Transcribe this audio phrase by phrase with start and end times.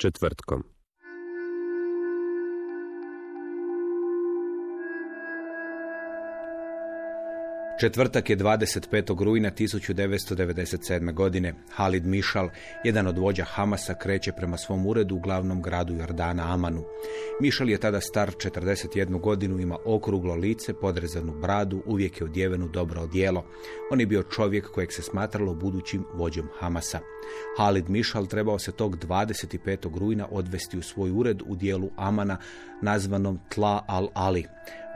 [0.00, 0.64] Četvrtkom.
[7.80, 9.24] Četvrtak je 25.
[9.24, 11.12] rujna 1997.
[11.12, 11.54] godine.
[11.70, 12.48] Halid Mišal,
[12.84, 16.84] jedan od vođa Hamasa, kreće prema svom uredu u glavnom gradu Jordana Amanu.
[17.40, 22.68] Mišal je tada star 41 godinu, ima okruglo lice, podrezanu bradu, uvijek je odjeven u
[22.68, 23.44] dobro odijelo.
[23.90, 26.98] On je bio čovjek kojeg se smatralo budućim vođom Hamasa.
[27.58, 29.98] Halid Mišal trebao se tog 25.
[29.98, 32.36] rujna odvesti u svoj ured u dijelu Amana
[32.82, 34.44] nazvanom Tla al-Ali.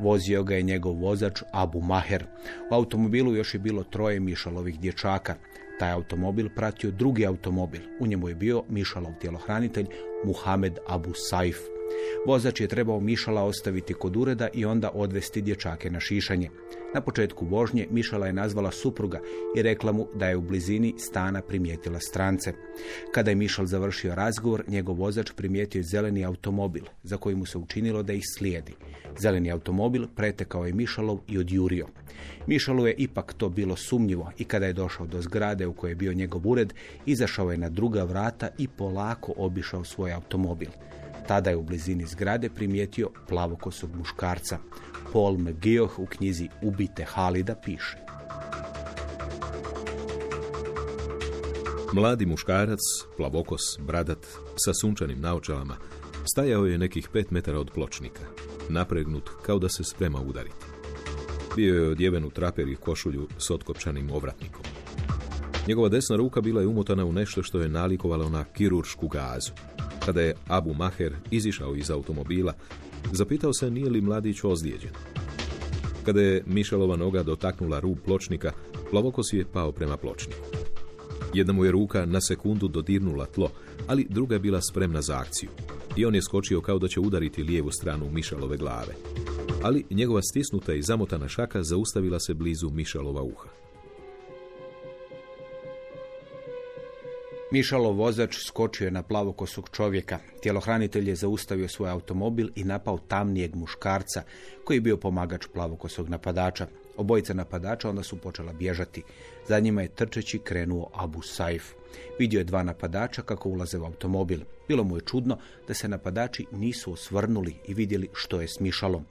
[0.00, 2.25] Vozio ga je njegov vozač Abu Maher.
[2.70, 5.34] U automobilu još je bilo troje Mišalovih dječaka.
[5.78, 7.81] Taj automobil pratio drugi automobil.
[8.00, 9.86] U njemu je bio Mišalov tjelohranitelj
[10.25, 11.73] Muhamed Abu Saif.
[12.27, 16.50] Vozač je trebao Mišala ostaviti kod ureda i onda odvesti dječake na šišanje.
[16.94, 19.20] Na početku vožnje Mišala je nazvala supruga
[19.56, 22.52] i rekla mu da je u blizini stana primijetila strance.
[23.14, 27.58] Kada je Mišal završio razgovor, njegov vozač primijetio je zeleni automobil, za koji mu se
[27.58, 28.74] učinilo da ih slijedi.
[29.19, 31.86] Zeleni automobil pretekao je Mišalov i odjurio.
[32.46, 35.96] Mišalu je ipak to bilo sumnjivo i kada je došao do zgrade u kojoj je
[35.96, 36.74] bio njegov ured,
[37.06, 40.69] izašao je na druga vrata i polako obišao svoj automobil.
[41.26, 44.58] Tada je u blizini zgrade primijetio plavokosog muškarca.
[45.12, 47.96] Paul McGeoch u knjizi Ubite Halida piše.
[51.92, 52.80] Mladi muškarac,
[53.16, 54.26] plavokos, bradat,
[54.56, 55.76] sa sunčanim naočalama,
[56.32, 58.22] stajao je nekih pet metara od pločnika,
[58.68, 60.66] napregnut kao da se sprema udariti.
[61.56, 64.62] Bio je odjeven u traper i košulju s otkopčanim ovratnikom.
[65.68, 69.52] Njegova desna ruka bila je umotana u nešto što je nalikovalo na kiruršku gazu.
[70.04, 72.53] Kada je Abu Maher izišao iz automobila,
[73.12, 74.91] zapitao se nije li mladić ozlijeđen.
[76.04, 78.53] Kada je Mišalova noga dotaknula rub pločnika,
[78.91, 80.41] plavokos je pao prema pločniku.
[81.34, 83.50] Jedna mu je ruka na sekundu dodirnula tlo,
[83.87, 85.50] ali druga je bila spremna za akciju.
[85.97, 88.94] I on je skočio kao da će udariti lijevu stranu Mišalove glave.
[89.62, 93.63] Ali njegova stisnuta i zamotana šaka zaustavila se blizu Mišalova uha.
[97.50, 100.19] Mišalov vozač skočio je na plavokosog čovjeka.
[100.43, 104.22] Tjelohranitelj je zaustavio svoj automobil i napao tamnijeg muškarca,
[104.65, 106.66] koji je bio pomagač plavokosog napadača.
[106.97, 109.03] Obojica napadača onda su počela bježati.
[109.49, 111.72] Za njima je trčeći krenuo Abu Saif.
[112.19, 114.41] Vidio je dva napadača kako ulaze u automobil.
[114.69, 115.38] Bilo mu je čudno
[115.69, 119.04] da se napadači nisu osvrnuli i vidjeli što je s Mišalom.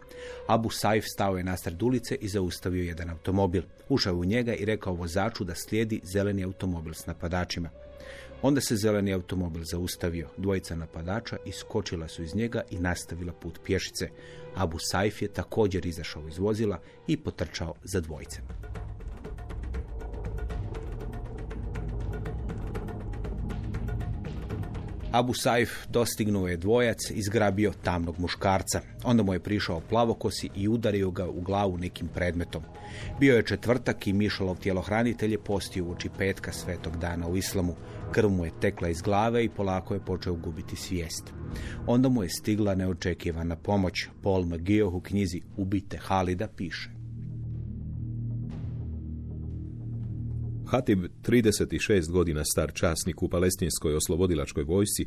[0.48, 3.64] Abu Saif stao je nasred ulice i zaustavio jedan automobil.
[3.90, 7.70] Ušao je u njega i rekao vozaču da slijedi zeleni automobil s napadačima.
[8.44, 10.30] Onda se zeleni automobil zaustavio.
[10.38, 14.09] Dvojica napadača iskočila su iz njega i nastavila put pješice.
[14.56, 18.44] Abu Saif je također izašao iz vozila i potrčao za dvojicem.
[25.14, 28.81] Abu Saif dostignuo je dvojac i zgrabio tamnog muškarca.
[29.04, 32.64] Onda mu je prišao plavokosi i udario ga u glavu nekim predmetom.
[33.20, 37.75] Bio je četvrtak i Mišalov tjelohranitelj je postio uoči petka svetog dana u islamu.
[38.13, 41.34] Krv mu je tekla iz glave i polako je počeo gubiti svijest.
[41.88, 44.07] Onda mu je stigla neočekivana pomoć.
[44.22, 46.89] Paul McGeoch u knjizi Ubite Halida piše.
[50.68, 55.06] Hatib, 36 godina star časnik u palestinskoj oslobodilačkoj vojsci,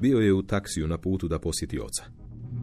[0.00, 2.04] bio je u taksiju na putu da posjeti oca.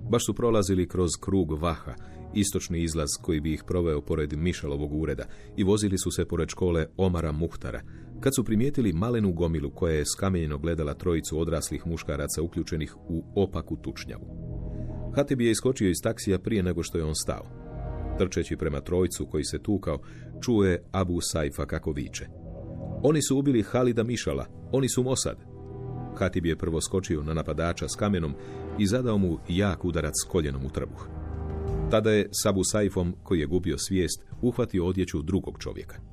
[0.09, 1.95] Baš su prolazili kroz krug Vaha,
[2.33, 5.25] istočni izlaz koji bi ih proveo pored Mišalovog ureda
[5.57, 7.81] i vozili su se pored škole Omara Muhtara,
[8.19, 13.75] kad su primijetili malenu gomilu koja je skamenjeno gledala trojicu odraslih muškaraca uključenih u opaku
[13.75, 14.25] tučnjavu.
[15.15, 17.45] Hatib je iskočio iz taksija prije nego što je on stao.
[18.17, 19.99] Trčeći prema trojcu koji se tukao,
[20.41, 22.25] čuo je Abu Saifa kako viče.
[23.03, 25.37] Oni su ubili Halida Mišala, oni su Mosad.
[26.17, 28.33] Hatib je prvo skočio na napadača s kamenom
[28.79, 31.07] i zadao mu jak udarac s koljenom u trbuh.
[31.91, 36.08] Tada je Sabu Saifom, koji je gubio svijest, uhvatio odjeću drugog čovjeka.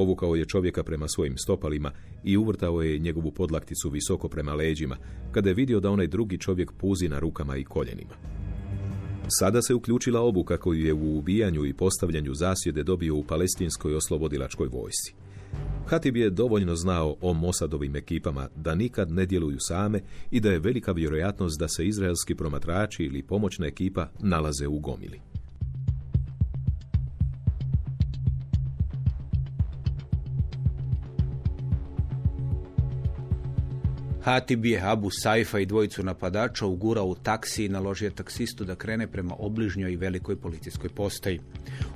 [0.00, 1.92] Povukao je čovjeka prema svojim stopalima
[2.24, 4.96] i uvrtao je njegovu podlakticu visoko prema leđima,
[5.32, 8.14] kada je vidio da onaj drugi čovjek puzi na rukama i koljenima.
[9.28, 14.68] Sada se uključila obuka koju je u ubijanju i postavljanju zasjede dobio u palestinskoj oslobodilačkoj
[14.68, 15.14] vojsci.
[15.86, 20.00] Hatib je dovoljno znao o Mosadovim ekipama da nikad ne djeluju same
[20.30, 25.20] i da je velika vjerojatnost da se izraelski promatrači ili pomoćna ekipa nalaze u gomili.
[34.22, 39.06] Hatib je Abu Saifa i dvojicu napadača ugurao u taksi i naložio taksistu da krene
[39.06, 41.40] prema obližnjoj velikoj policijskoj postaji.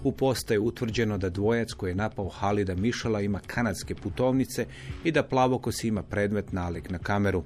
[0.05, 4.67] U postaji je utvrđeno da dvojac koji je napao Halida Mišala ima kanadske putovnice
[5.05, 7.45] i da plavokos ima predmet nalik na kameru.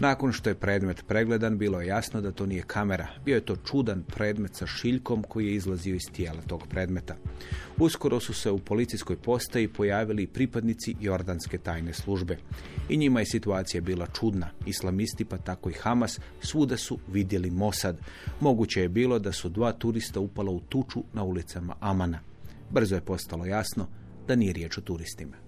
[0.00, 3.06] Nakon što je predmet pregledan, bilo je jasno da to nije kamera.
[3.24, 7.16] Bio je to čudan predmet sa šiljkom koji je izlazio iz tijela tog predmeta.
[7.78, 12.36] Uskoro su se u policijskoj postaji pojavili pripadnici Jordanske tajne službe.
[12.88, 14.50] I njima je situacija bila čudna.
[14.66, 17.98] Islamisti, pa tako i Hamas, svuda su vidjeli Mosad.
[18.40, 22.20] Moguće je bilo da su dva turista upala u tuču na ulicama Amana.
[22.70, 23.86] Brzo je postalo jasno
[24.28, 25.47] da nije riječ o turistima.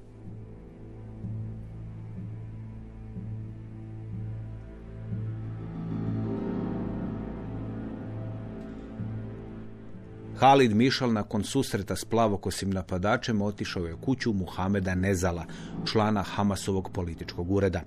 [10.40, 15.44] Halid Mišal nakon susreta s plavokosim napadačem otišao je u kuću Muhameda Nezala,
[15.92, 17.82] člana Hamasovog političkog ureda.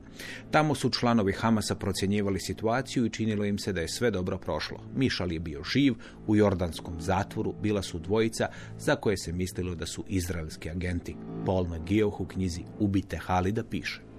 [0.52, 4.78] Tamo su članovi Hamasa procjenjivali situaciju i činilo im se da je sve dobro prošlo.
[4.96, 5.94] Mišal je bio živ,
[6.28, 8.48] u jordanskom zatvoru bila su dvojica
[8.78, 11.16] za koje se mislilo da su izraelski agenti.
[11.46, 14.13] Paul McGeoch u knjizi Ubite Halida piše.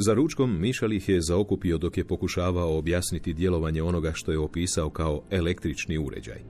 [0.00, 4.90] Za ručkom Mišal ih je zaokupio dok je pokušavao objasniti djelovanje onoga što je opisao
[4.90, 6.40] kao električni uređaj.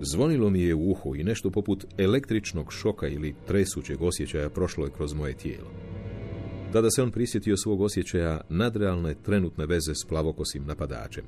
[0.00, 4.90] Zvonilo mi je u uhu i nešto poput električnog šoka ili tresućeg osjećaja prošlo je
[4.90, 5.70] kroz moje tijelo.
[6.72, 11.24] Tada se on prisjetio svog osjećaja nadrealne trenutne veze s plavokosim napadačem.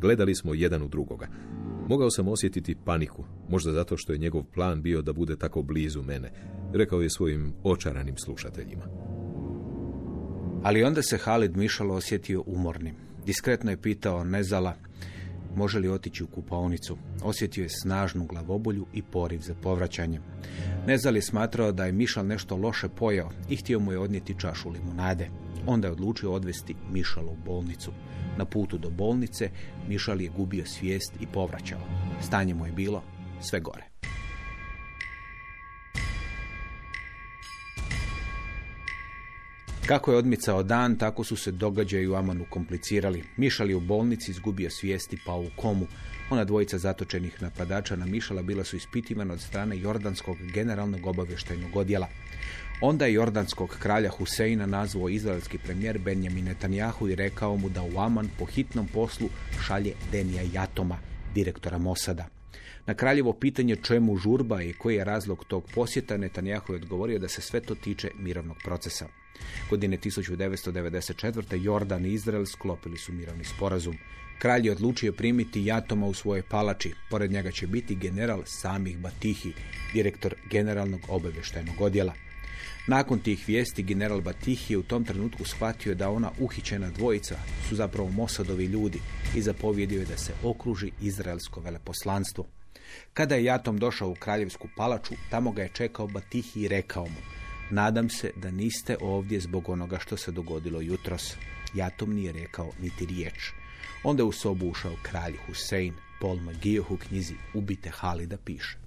[0.00, 1.28] Gledali smo jedan u drugoga.
[1.88, 6.02] Mogao sam osjetiti paniku, možda zato što je njegov plan bio da bude tako blizu
[6.02, 6.32] mene,
[6.72, 9.17] rekao je svojim očaranim slušateljima.
[10.62, 12.94] Ali onda se Halid Mišal osjetio umornim.
[13.26, 14.74] Diskretno je pitao Nezala
[15.56, 16.96] može li otići u kupaonicu.
[17.22, 20.20] Osjetio je snažnu glavobolju i poriv za povraćanje.
[20.86, 24.70] Nezal je smatrao da je Mišal nešto loše pojao i htio mu je odnijeti čašu
[24.70, 25.30] limunade.
[25.66, 27.92] Onda je odlučio odvesti Mišala u bolnicu.
[28.36, 29.50] Na putu do bolnice
[29.88, 31.80] Mišal je gubio svijest i povraćao.
[32.20, 33.02] Stanje mu je bilo
[33.40, 33.87] sve gore.
[39.88, 43.24] Kako je odmicao dan, tako su se događaji u Amanu komplicirali.
[43.36, 45.86] Mišal je u bolnici izgubio svijesti pa u komu.
[46.30, 52.08] Ona dvojica zatočenih napadača na Mišala bila su ispitivana od strane Jordanskog generalnog obavještajnog odjela.
[52.80, 57.98] Onda je jordanskog kralja Huseina nazvao izraelski premijer Benjamin Netanjahu i rekao mu da u
[57.98, 59.28] Aman po hitnom poslu
[59.66, 60.98] šalje Denija Jatoma,
[61.34, 62.26] direktora Mosada.
[62.86, 67.28] Na kraljevo pitanje čemu žurba i koji je razlog tog posjeta, Netanjahu je odgovorio da
[67.28, 69.06] se sve to tiče mirovnog procesa.
[69.70, 71.64] Godine 1994.
[71.64, 73.98] Jordan i Izrael sklopili su mirovni sporazum.
[74.38, 76.94] Kralj je odlučio primiti Jatoma u svoje palači.
[77.10, 79.52] Pored njega će biti general Samih Batihi,
[79.92, 82.12] direktor generalnog obavještajnog odjela.
[82.86, 87.36] Nakon tih vijesti general Batihi je u tom trenutku shvatio da ona uhićena dvojica
[87.68, 89.00] su zapravo Mosadovi ljudi
[89.36, 92.46] i zapovjedio je da se okruži izraelsko veleposlanstvo.
[93.14, 97.37] Kada je Jatom došao u kraljevsku palaču, tamo ga je čekao Batihi i rekao mu
[97.70, 101.36] Nadam se da niste ovdje zbog onoga što se dogodilo jutros.
[101.74, 103.50] Jatom nije rekao niti riječ.
[104.04, 105.94] Onda je u sobu ušao kralj Husein.
[106.20, 108.78] Paul Magioh u knjizi Ubite Halida piše.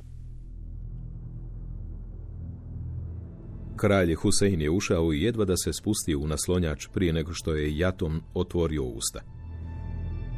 [3.75, 7.77] Kralj Husein je ušao i jedva da se spustio u naslonjač prije nego što je
[7.77, 9.21] Jatom otvorio usta.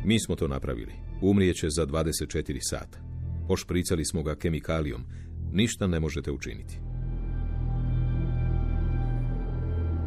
[0.06, 0.94] Mi smo to napravili.
[1.22, 3.00] Umrijeće za 24 sata.
[3.48, 5.04] Pošpricali smo ga kemikalijom.
[5.52, 6.80] Ništa ne možete učiniti.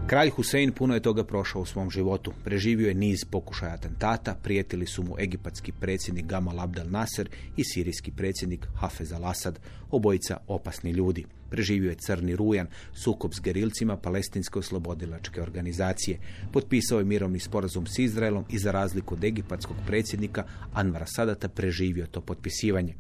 [0.06, 2.32] Kralj Husein puno je toga prošao u svom životu.
[2.44, 8.10] Preživio je niz pokušaja atentata, prijetili su mu egipatski predsjednik Gamal Abdel Nasser i sirijski
[8.10, 9.58] predsjednik Hafez al-Assad,
[9.90, 11.24] obojica opasni ljudi.
[11.56, 16.18] Preživio je Crni rujan, sukob s gerilcima palestinske oslobodilačke organizacije.
[16.52, 22.06] Potpisao je mirovni sporazum s Izraelom i za razliku od egipatskog predsjednika Anvara Sadata preživio
[22.06, 22.94] to potpisivanje.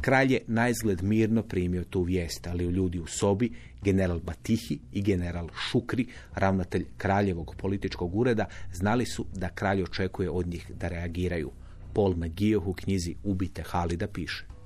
[0.00, 3.50] Kralj je naizgled mirno primio tu vijest, ali u ljudi u sobi,
[3.82, 10.46] general Batihi i general Šukri, ravnatelj kraljevog političkog ureda, znali su da kralj očekuje od
[10.46, 11.50] njih da reagiraju.
[11.94, 14.59] Paul McGeoch u knjizi Ubite Halida piše.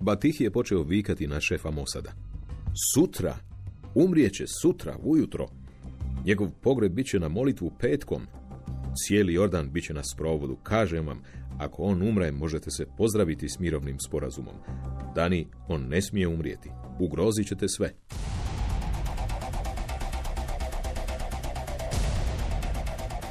[0.00, 2.12] Batihi je počeo vikati na šefa Mosada.
[2.94, 3.36] Sutra!
[3.94, 5.48] Umrijeće sutra, ujutro.
[6.24, 8.22] Njegov pogreb bit će na molitvu petkom.
[8.96, 10.56] Cijeli Jordan bit će na sprovodu.
[10.62, 11.22] Kažem vam,
[11.58, 14.54] ako on umre, možete se pozdraviti s mirovnim sporazumom.
[15.14, 16.70] Dani, on ne smije umrijeti.
[16.98, 17.92] Ugrozit ćete sve.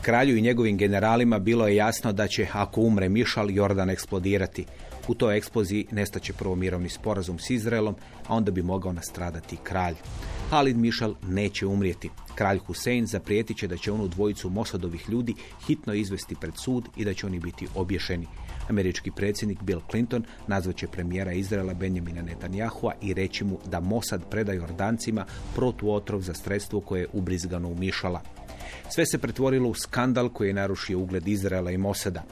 [0.02, 4.66] Kralju i njegovim generalima bilo je jasno da će, ako umre Mišal, Jordan eksplodirati.
[5.08, 7.96] U toj eksploziji nestaće prvo mirovni sporazum s Izraelom,
[8.28, 9.96] a onda bi mogao nastradati kralj.
[10.50, 12.10] Halid Mišal neće umrijeti.
[12.36, 15.36] Kralj Husein zaprijetit će da će onu dvojicu Mosadovih ljudi
[15.68, 18.28] hitno izvesti pred sud i da će oni biti obješeni.
[18.70, 24.54] Američki predsjednik Bill Clinton nazvaće premijera Izraela Benjamina Netanyahua i reći mu da Mossad preda
[24.54, 28.22] Jordancima protuotrov za sredstvo koje je ubrizgano u Mišala.
[28.90, 32.24] Sve se pretvorilo u skandal koji je narušio ugled Izraela i Mosada.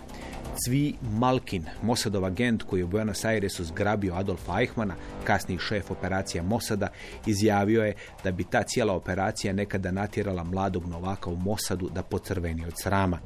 [0.64, 6.44] Cvi Malkin, Mossadov agent koji je u Buenos Airesu zgrabio Adolfa Eichmana, kasniji šef operacija
[6.44, 6.88] Mosada,
[7.26, 12.66] izjavio je da bi ta cijela operacija nekada natjerala mladog novaka u Mosadu da pocrveni
[12.66, 13.20] od srama.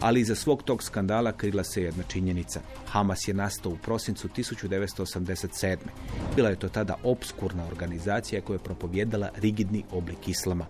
[0.00, 2.60] Ali iza svog tog skandala krila se jedna činjenica.
[2.86, 5.76] Hamas je nastao u prosincu 1987.
[6.36, 10.66] Bila je to tada obskurna organizacija koja je propovjedala rigidni oblik islama.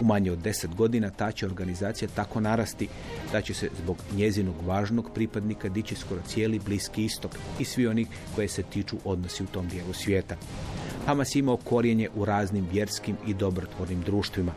[0.00, 2.88] U manje od deset godina ta će organizacija tako narasti
[3.32, 8.06] da će se zbog njezinog važnog pripadnika dići skoro cijeli bliski istok i svi oni
[8.34, 10.36] koje se tiču odnosi u tom dijelu svijeta.
[11.06, 14.52] Hamas imao korijenje u raznim vjerskim i dobrotvornim društvima.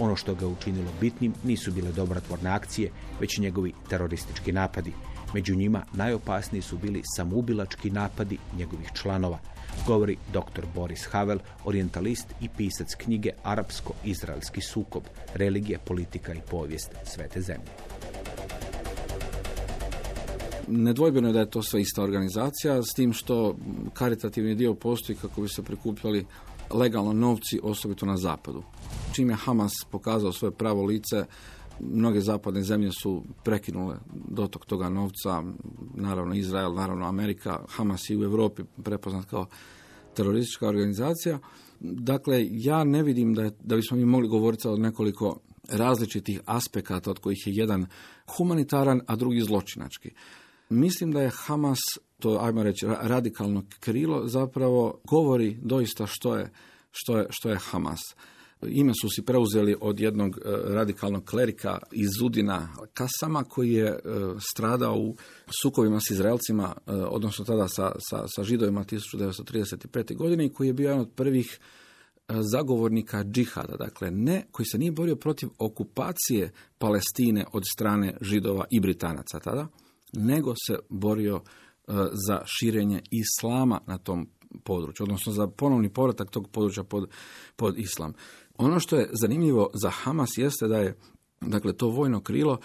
[0.00, 2.90] Ono što ga učinilo bitnim nisu bile dobrotvorne akcije,
[3.20, 4.92] već njegovi teroristički napadi.
[5.34, 9.38] Među njima najopasniji su bili samoubilački napadi njegovih članova
[9.86, 10.66] govori dr.
[10.74, 15.02] Boris Havel, orientalist i pisac knjige Arapsko-Izraelski sukob,
[15.34, 17.70] religija, politika i povijest svete zemlje.
[20.70, 23.56] Nedvojbeno je da je to sve ista organizacija, s tim što
[23.92, 26.26] karitativni dio postoji kako bi se prikupljali
[26.70, 28.62] legalno novci, osobito na zapadu.
[29.12, 31.24] Čim je Hamas pokazao svoje pravo lice,
[31.80, 35.42] mnoge zapadne zemlje su prekinule dotok toga novca,
[35.94, 39.46] naravno Izrael, naravno Amerika, Hamas i u Europi prepoznat kao
[40.14, 41.38] teroristička organizacija.
[41.80, 47.18] Dakle, ja ne vidim da, da bismo mi mogli govoriti o nekoliko različitih aspekata od
[47.18, 47.86] kojih je jedan
[48.36, 50.10] humanitaran, a drugi zločinački.
[50.68, 51.78] Mislim da je Hamas,
[52.18, 56.50] to ajmo reći radikalno krilo, zapravo govori doista što je,
[56.90, 58.00] što je, što je Hamas.
[58.62, 60.40] Ime su si preuzeli od jednog e,
[60.74, 63.98] radikalnog klerika iz Udina Kasama koji je e,
[64.52, 65.16] stradao u
[65.62, 70.16] sukovima s Izraelcima, e, odnosno tada sa, sa, sa židovima 1935.
[70.16, 71.58] godine i koji je bio jedan od prvih
[72.52, 78.80] zagovornika džihada, dakle ne, koji se nije borio protiv okupacije Palestine od strane židova i
[78.80, 79.66] Britanaca tada,
[80.12, 81.40] nego se borio
[82.26, 84.28] za širenje islama na tom
[84.64, 87.10] području, odnosno za ponovni povratak tog područja pod,
[87.56, 88.12] pod islam.
[88.56, 90.96] Ono što je zanimljivo za Hamas jeste da je
[91.40, 92.58] dakle to vojno krilo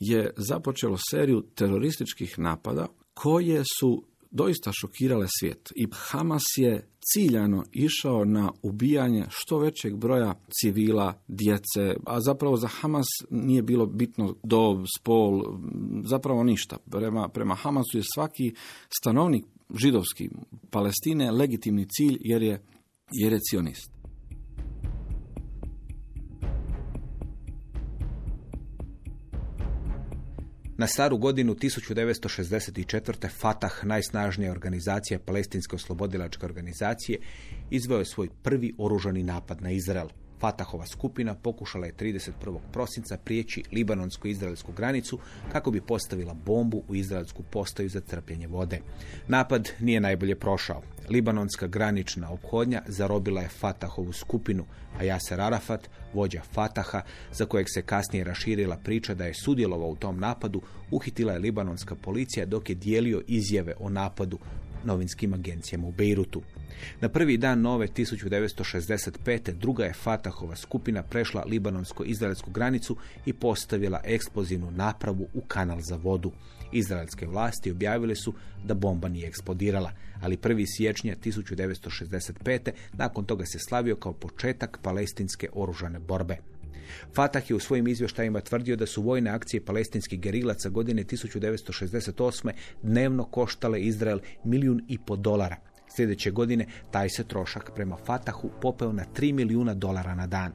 [0.00, 5.72] je započelo seriju terorističkih napada koje su doista šokirale svijet.
[5.76, 12.68] I Hamas je ciljano išao na ubijanje što većeg broja civila, djece, a zapravo za
[12.68, 15.42] Hamas nije bilo bitno dob, spol,
[16.04, 16.76] zapravo ništa.
[16.90, 18.54] Prema, prema Hamasu je svaki
[18.98, 19.44] stanovnik
[19.74, 20.30] židovski
[20.70, 22.62] Palestine legitimni cilj jer je,
[23.12, 23.95] jer je cionist.
[30.78, 33.28] Na staru godinu 1964.
[33.28, 37.18] Fatah, najsnažnija organizacija palestinske oslobodilačke organizacije,
[37.70, 40.08] izveo je svoj prvi oružani napad na Izrael.
[40.40, 42.58] Fatahova skupina pokušala je 31.
[42.72, 45.18] prosinca prijeći libanonsko-izraelsku granicu
[45.52, 48.80] kako bi postavila bombu u izraelsku postaju za crpljenje vode.
[49.28, 50.82] Napad nije najbolje prošao.
[51.08, 54.64] Libanonska granična ophodnja zarobila je Fatahovu skupinu,
[54.98, 57.02] a Jaser Arafat, vođa Fataha,
[57.32, 61.94] za kojeg se kasnije raširila priča da je sudjelovao u tom napadu, uhitila je libanonska
[61.94, 64.38] policija dok je dijelio izjave o napadu
[64.84, 66.42] novinskim agencijama u Beirutu.
[67.00, 69.52] Na prvi dan nove 1965.
[69.52, 76.32] druga je Fatahova skupina prešla libanonsko-izraelsku granicu i postavila eksplozivnu napravu u kanal za vodu.
[76.72, 79.92] Izraelske vlasti objavile su da bomba nije eksplodirala,
[80.22, 80.64] ali 1.
[80.76, 82.70] siječnja 1965.
[82.92, 86.36] nakon toga se slavio kao početak palestinske oružane borbe.
[87.14, 92.50] Fatah je u svojim izvještajima tvrdio da su vojne akcije palestinskih gerilaca godine 1968.
[92.82, 95.56] dnevno koštale Izrael milijun i po dolara.
[95.96, 100.52] Sljedeće godine taj se trošak prema Fatahu popeo na 3 milijuna dolara na dan.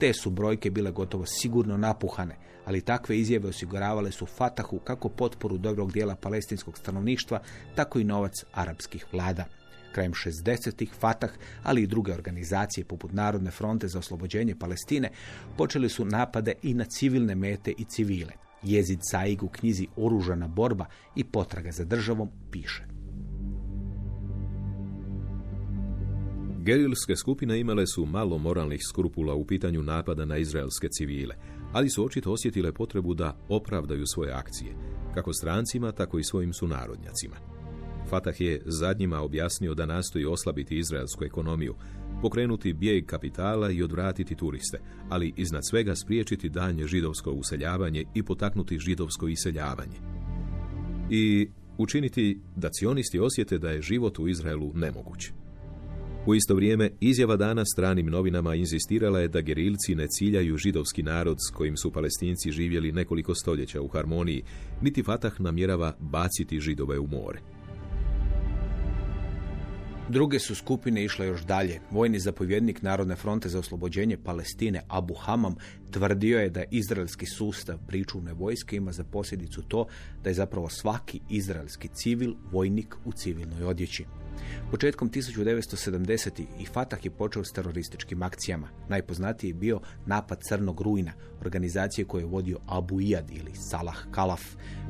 [0.00, 5.58] Te su brojke bile gotovo sigurno napuhane, ali takve izjave osiguravale su Fatahu kako potporu
[5.58, 7.40] dobrog dijela palestinskog stanovništva,
[7.74, 9.44] tako i novac arapskih vlada.
[9.92, 11.30] Krajem 60-ih Fatah,
[11.62, 15.10] ali i druge organizacije poput Narodne fronte za oslobođenje Palestine,
[15.56, 18.32] počeli su napade i na civilne mete i civile.
[18.62, 23.01] Jezid Saig u knjizi Oružana borba i potraga za državom piše.
[26.64, 31.34] Gerilske skupine imale su malo moralnih skrupula u pitanju napada na izraelske civile,
[31.72, 34.76] ali su očito osjetile potrebu da opravdaju svoje akcije,
[35.14, 37.36] kako strancima, tako i svojim sunarodnjacima.
[38.10, 41.74] Fatah je zadnjima objasnio da nastoji oslabiti izraelsku ekonomiju,
[42.22, 44.78] pokrenuti bijeg kapitala i odvratiti turiste,
[45.08, 49.96] ali iznad svega spriječiti daljnje židovsko useljavanje i potaknuti židovsko iseljavanje.
[51.10, 55.32] I učiniti da cionisti osjete da je život u Izraelu nemoguć.
[56.26, 61.36] U isto vrijeme, izjava dana stranim novinama inzistirala je da gerilci ne ciljaju židovski narod
[61.48, 64.42] s kojim su palestinci živjeli nekoliko stoljeća u harmoniji,
[64.82, 67.38] niti Fatah namjerava baciti židove u more.
[70.08, 71.80] Druge su skupine išle još dalje.
[71.90, 75.54] Vojni zapovjednik Narodne fronte za oslobođenje Palestine Abu Hamam
[75.90, 79.86] tvrdio je da izraelski sustav pričuvne vojske ima za posljedicu to
[80.24, 84.04] da je zapravo svaki izraelski civil vojnik u civilnoj odjeći.
[84.70, 86.44] Početkom 1970.
[86.58, 88.68] i Fatah je počeo s terorističkim akcijama.
[88.88, 94.42] Najpoznatiji je bio napad Crnog rujna, organizacije koje je vodio Abu Iyad ili Salah Kalaf,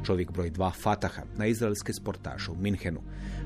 [0.05, 3.01] čovjek broj dva Fataha, na izraelske sportaše u Minhenu.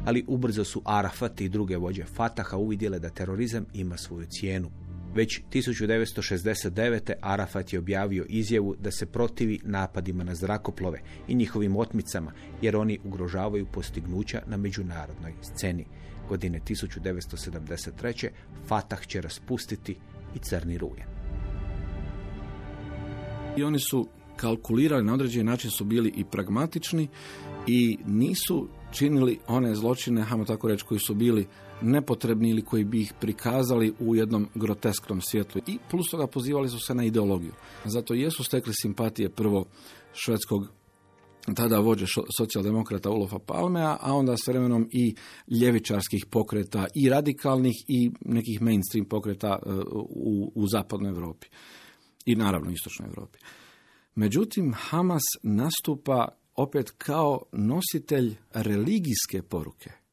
[0.04, 4.70] Ali ubrzo su Arafat i druge vođe Fataha uvidjele da terorizam ima svoju cijenu.
[5.16, 7.12] Već 1969.
[7.20, 12.32] Arafat je objavio izjavu da se protivi napadima na zrakoplove i njihovim otmicama,
[12.62, 15.86] jer oni ugrožavaju postignuća na međunarodnoj sceni.
[16.28, 18.28] Godine 1973.
[18.66, 19.96] Fatah će raspustiti
[20.34, 21.06] i crni rujen.
[23.56, 27.08] I oni su kalkulirali na određeni način su bili i pragmatični
[27.66, 31.46] i nisu činili one zločine, hajmo tako reći, koji su bili
[31.82, 35.60] nepotrebni ili koji bi ih prikazali u jednom grotesknom svjetlu.
[35.66, 37.52] I plus toga pozivali su se na ideologiju.
[37.84, 39.64] Zato jesu stekli simpatije prvo
[40.12, 40.68] švedskog
[41.54, 45.14] tada vođe socijaldemokrata Ulofa Palmea, a onda s vremenom i
[45.60, 49.70] ljevičarskih pokreta i radikalnih i nekih mainstream pokreta e,
[50.10, 51.46] u, u zapadnoj Europi
[52.24, 53.38] i naravno istočnoj Europi.
[54.14, 60.05] Međutim, Hamas nastupa opet kao nositelj religijske poruke.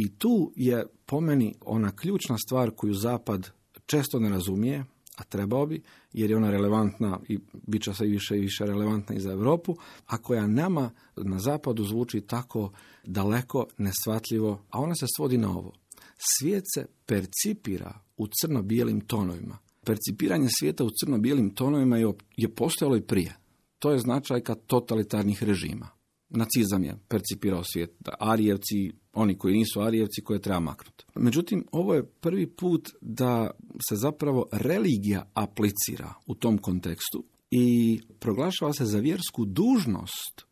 [0.00, 3.50] I tu je po meni ona ključna stvar koju Zapad
[3.86, 4.84] često ne razumije,
[5.16, 5.82] a trebao bi,
[6.12, 9.76] jer je ona relevantna i bit će sve više i više relevantna i za Europu,
[10.06, 12.72] a koja nama na zapadu zvuči tako
[13.04, 15.72] daleko, nesvatljivo, a ona se svodi na ovo.
[16.18, 19.58] Svijet se percipira u crno-bijelim tonovima.
[19.84, 23.36] Percipiranje svijeta u crno-bijelim tonovima je, je postojalo i prije.
[23.78, 25.88] To je značajka totalitarnih režima.
[26.28, 27.90] Nacizam je percipirao svijet.
[28.18, 31.04] Arijevci, oni koji nisu Arijevci, koje treba maknuti.
[31.14, 33.50] Međutim, ovo je prvi put da
[33.88, 40.44] se zapravo religija aplicira u tom kontekstu i proglašava se za vjersku dužnost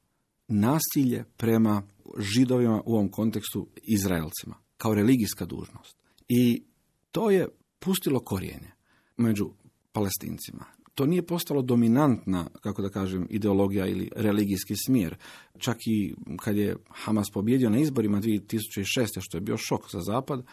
[0.49, 1.83] nasilje prema
[2.19, 5.97] židovima u ovom kontekstu Izraelcima, kao religijska dužnost.
[6.29, 6.63] I
[7.11, 8.71] to je pustilo korijenje
[9.17, 9.51] među
[9.93, 15.17] palestincima to nije postalo dominantna, kako da kažem, ideologija ili religijski smjer.
[15.59, 19.21] Čak i kad je Hamas pobjedio na izborima 2006.
[19.21, 20.45] što je bio šok za zapad, e,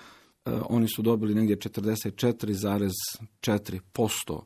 [0.69, 4.41] oni su dobili negdje 44,4%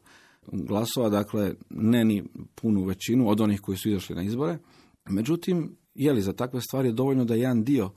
[0.48, 2.24] glasova, dakle ne ni
[2.56, 4.58] punu većinu od onih koji su izašli na izbore.
[5.10, 7.92] Međutim, je li za takve stvari dovoljno da jedan dio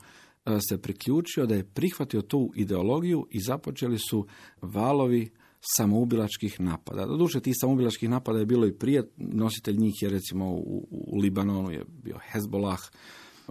[0.46, 4.26] e, se priključio, da je prihvatio tu ideologiju i započeli su
[4.62, 5.30] valovi
[5.77, 7.07] samoubilačkih napada.
[7.07, 11.70] Doduše tih samoubilačkih napada je bilo i prije, nositelj njih je recimo u, u Libanonu
[11.70, 12.81] je bio Hezbollah,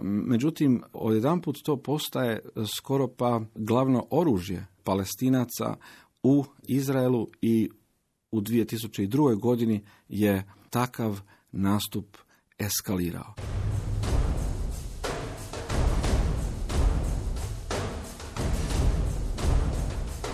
[0.02, 2.40] Međutim, odjedanput to postaje
[2.76, 5.76] skoro pa glavno oružje palestinaca
[6.22, 7.70] u Izraelu i
[8.30, 9.40] u 2002.
[9.40, 11.20] godini je takav
[11.52, 12.16] nastup
[12.58, 13.34] eskalirao.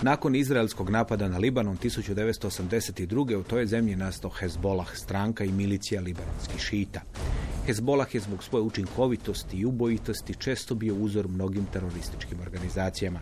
[0.01, 3.35] Nakon izraelskog napada na Libanon 1982.
[3.35, 7.01] u toj zemlji nastao Hezbolah, stranka i milicija libanonskih šita.
[7.65, 13.19] Hezbolah je zbog svoje učinkovitosti i ubojitosti često bio uzor mnogim terorističkim organizacijama.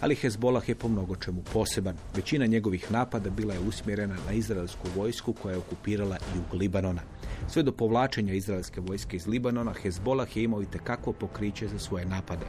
[0.00, 1.96] Ali Hezbolah je po mnogo čemu poseban.
[2.16, 7.00] Većina njegovih napada bila je usmjerena na izraelsku vojsku koja je okupirala jug Libanona.
[7.46, 12.04] Sve do povlačenja izraelske vojske iz Libanona, Hezbolah je imao i tekako pokriće za svoje
[12.04, 12.46] napade.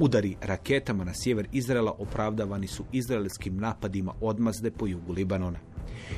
[0.00, 5.58] Udari raketama na sjever Izraela opravdavani su izraelskim napadima odmazde po jugu Libanona.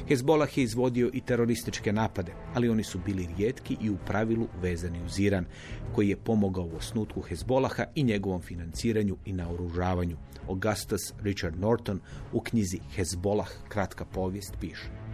[0.09, 5.04] Hezbolah je izvodio i terorističke napade, ali oni su bili rijetki i u pravilu vezani
[5.04, 5.44] uz Iran,
[5.94, 10.16] koji je pomogao u osnutku Hezbolaha i njegovom financiranju i naoružavanju.
[10.48, 12.00] Augustus Richard Norton
[12.33, 15.08] u knjizi Hezbolah, kratka povijest, piše.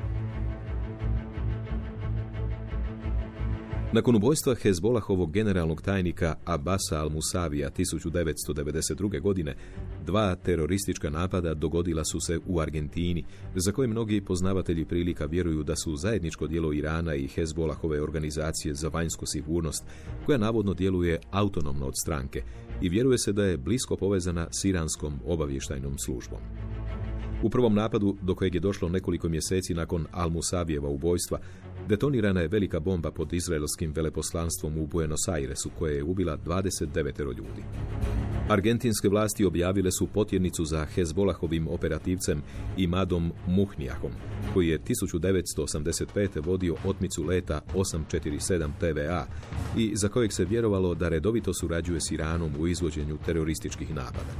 [3.94, 9.20] Nakon ubojstva Hezbolahovog generalnog tajnika Abasa al-Musavija 1992.
[9.20, 9.54] godine,
[10.06, 15.76] dva teroristička napada dogodila su se u Argentini, za koje mnogi poznavatelji prilika vjeruju da
[15.76, 19.84] su zajedničko djelo Irana i Hezbolahove organizacije za vanjsku sigurnost,
[20.26, 22.42] koja navodno djeluje autonomno od stranke
[22.82, 26.38] i vjeruje se da je blisko povezana s iranskom obavještajnom službom.
[27.44, 31.38] U prvom napadu, do kojeg je došlo nekoliko mjeseci nakon Al-Musavijeva ubojstva,
[31.88, 37.64] Detonirana je velika bomba pod izraelskim veleposlanstvom u Buenos Airesu koja je ubila 29 ljudi.
[38.48, 42.42] Argentinske vlasti objavile su potjernicu za Hezbolahovim operativcem
[42.76, 44.10] Imadom Muhnijahom,
[44.54, 46.46] koji je 1985.
[46.46, 49.26] vodio otmicu leta 847 TVA
[49.76, 54.34] i za kojeg se vjerovalo da redovito surađuje s Iranom u izvođenju terorističkih napada.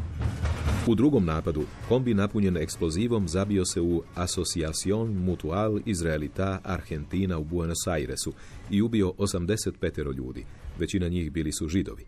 [0.87, 7.87] U drugom napadu, kombi napunjen eksplozivom zabio se u Asociacion Mutual Israelita Argentina u Buenos
[7.87, 8.33] Airesu
[8.71, 10.45] i ubio 85 ljudi.
[10.79, 12.05] Većina njih bili su židovi.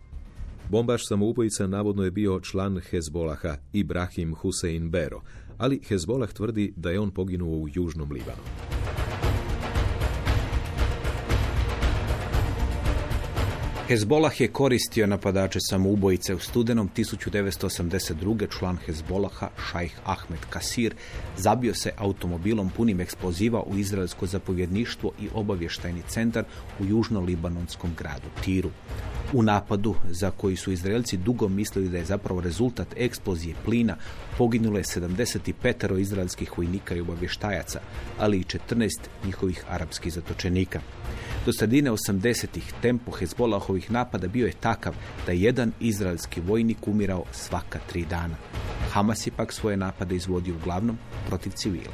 [0.71, 5.21] Bombaš samoubojica navodno je bio član Hezbolaha Ibrahim Hussein Bero,
[5.59, 8.76] ali Hezbolah tvrdi da je on poginuo u južnom Libanu.
[13.89, 18.59] Hezbolah je koristio napadače samoubojice u studenom 1982.
[18.59, 20.95] član Hezbolaha, šajh Ahmed Kasir,
[21.37, 26.45] zabio se automobilom punim eksploziva u izraelsko zapovjedništvo i obavještajni centar
[26.81, 28.71] u južno-libanonskom gradu Tiru.
[29.33, 33.97] U napadu, za koji su Izraelci dugo mislili da je zapravo rezultat eksplozije plina,
[34.39, 37.81] poginulo je 75 izraelskih vojnika i obavještajaca,
[38.19, 38.91] ali i 14
[39.25, 40.81] njihovih arapskih zatočenika.
[41.47, 44.95] Do sredine 80-ih tempo Hezbolahovih napada bio je takav
[45.27, 48.35] da je jedan izraelski vojnik umirao svaka tri dana.
[48.93, 51.93] Hamas je pak svoje napade izvodio uglavnom protiv civila.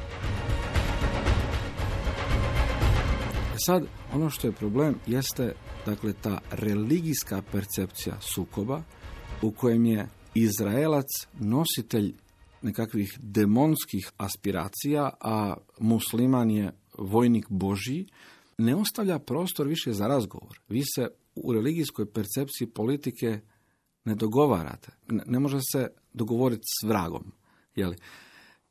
[3.65, 5.53] Sad, ono što je problem jeste
[5.85, 8.81] dakle ta religijska percepcija sukoba
[9.41, 11.07] u kojem je Izraelac
[11.39, 12.13] nositelj
[12.61, 18.07] nekakvih demonskih aspiracija, a musliman je vojnik Božji,
[18.57, 20.59] ne ostavlja prostor više za razgovor.
[20.69, 23.39] Vi se u religijskoj percepciji politike
[24.05, 24.91] ne dogovarate.
[25.07, 27.31] Ne, može se dogovoriti s vragom.
[27.75, 27.95] Jeli?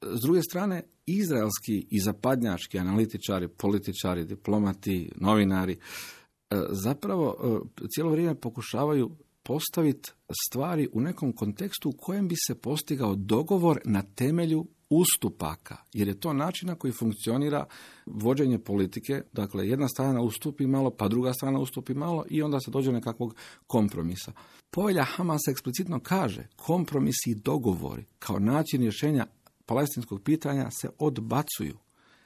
[0.02, 5.78] S druge strane, izraelski i zapadnjački analitičari, političari, diplomati, novinari, e,
[6.70, 9.10] zapravo e, cijelo vrijeme pokušavaju
[9.42, 10.10] postaviti
[10.48, 16.20] stvari u nekom kontekstu u kojem bi se postigao dogovor na temelju ustupaka, jer je
[16.20, 17.66] to način na koji funkcionira
[18.06, 19.22] vođenje politike.
[19.32, 22.94] Dakle, jedna strana ustupi malo, pa druga strana ustupi malo i onda se dođe do
[22.94, 24.32] nekakvog kompromisa.
[24.70, 29.26] Povelja Hamas eksplicitno kaže kompromisi i dogovori kao način rješenja
[29.66, 31.78] palestinskog pitanja se odbacuju.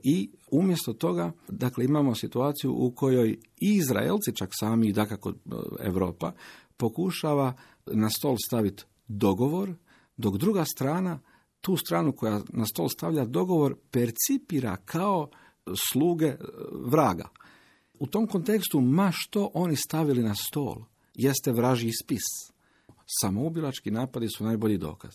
[0.03, 5.33] I umjesto toga, dakle, imamo situaciju u kojoj i Izraelci, čak sami i dakako
[5.81, 6.33] Europa,
[6.77, 7.55] pokušava
[7.87, 9.75] na stol staviti dogovor,
[10.17, 11.19] dok druga strana
[11.61, 15.29] tu stranu koja na stol stavlja dogovor percipira kao
[15.93, 16.39] sluge e,
[16.73, 17.29] vraga.
[17.99, 20.77] U tom kontekstu, ma što oni stavili na stol,
[21.15, 22.23] jeste vraži spis.
[23.21, 25.15] Samoubilački napadi su najbolji dokaz.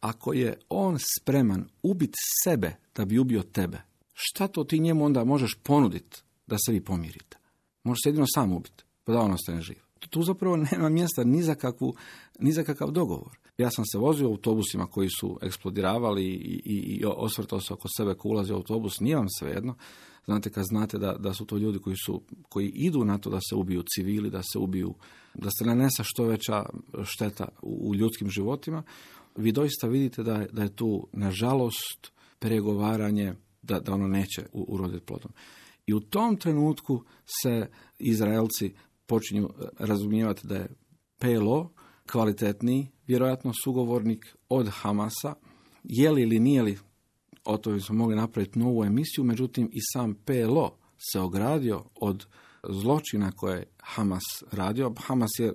[0.00, 5.24] Ako je on spreman ubiti sebe da bi ubio tebe, šta to ti njemu onda
[5.24, 7.36] možeš ponuditi da se vi pomirite?
[7.84, 9.81] Možeš se jedino sam ubiti, pa da on ostane živ.
[10.10, 11.94] Tu zapravo nema mjesta ni za, kakvu,
[12.38, 13.38] ni za kakav dogovor.
[13.58, 18.14] Ja sam se vozio autobusima koji su eksplodiravali i, i, i osvrtao se oko sebe
[18.14, 19.74] ko ulazi u autobus, nije vam svejedno.
[20.24, 23.38] Znate kad znate da, da su to ljudi koji, su, koji idu na to da
[23.40, 24.94] se ubiju civili, da se ubiju,
[25.34, 26.64] da se nanesa što veća
[27.04, 28.82] šteta u, u ljudskim životima,
[29.36, 35.32] vi doista vidite da, da je tu, nažalost, pregovaranje da, da ono neće uroditi plodom.
[35.86, 37.02] I u tom trenutku
[37.42, 38.74] se Izraelci
[39.12, 39.48] počinju
[39.78, 40.68] razumijevati da je
[41.18, 41.70] PLO
[42.12, 45.34] kvalitetniji, vjerojatno sugovornik od Hamasa
[45.84, 46.78] je li ili nije li,
[47.44, 50.76] o tome smo mogli napraviti novu emisiju, međutim i sam PLO
[51.12, 52.26] se ogradio od
[52.68, 54.22] zločina koje je Hamas
[54.52, 54.92] radio.
[55.06, 55.52] Hamas je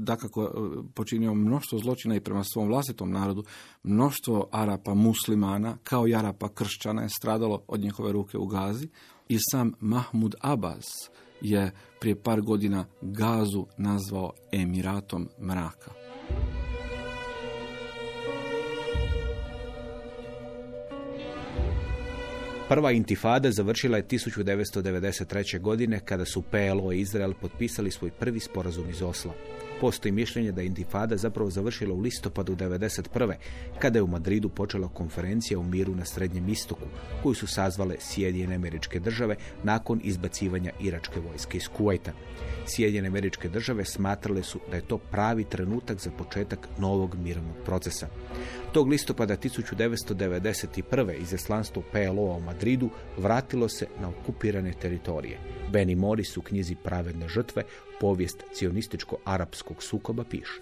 [0.00, 0.48] dakako e,
[0.94, 3.44] počinio mnoštvo zločina i prema svom vlastitom narodu.
[3.82, 8.88] Mnoštvo Arapa muslimana, kao i Arapa kršćana je stradalo od njihove ruke u Gazi.
[9.28, 10.86] I sam Mahmud Abbas
[11.40, 15.90] je prije par godina Gazu nazvao Emiratom mraka.
[22.68, 25.60] Prva intifada završila je 1993.
[25.60, 29.32] godine kada su PLO i Izrael potpisali svoj prvi sporazum iz Osla.
[29.80, 33.34] Postoji mišljenje da je intifada zapravo završila u listopadu 1991.
[33.78, 36.86] kada je u Madridu počela konferencija o miru na Srednjem istoku,
[37.22, 42.12] koju su sazvale Sjedinjene američke države nakon izbacivanja iračke vojske iz Kuvajta.
[42.66, 48.08] Sjedinjene američke države smatrale su da je to pravi trenutak za početak novog mirovnog procesa.
[48.72, 51.22] Tog listopada 1991.
[51.22, 55.38] izaslanstvo PLO-a u Madridu vratilo se na okupirane teritorije.
[55.72, 57.62] Benny Morris u knjizi Pravedne žrtve
[58.00, 60.60] povijest cionističko-arapskog sukoba piše.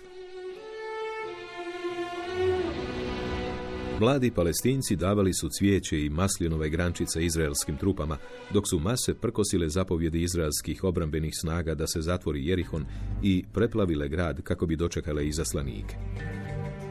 [4.00, 8.16] Mladi palestinci davali su cvijeće i maslinove grančice izraelskim trupama,
[8.52, 12.84] dok su mase prkosile zapovjedi izraelskih obrambenih snaga da se zatvori Jerihon
[13.22, 15.96] i preplavile grad kako bi dočekale izaslanike.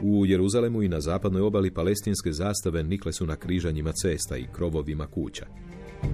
[0.02, 5.06] U Jeruzalemu i na zapadnoj obali palestinske zastave nikle su na križanjima cesta i krovovima
[5.06, 5.46] kuća.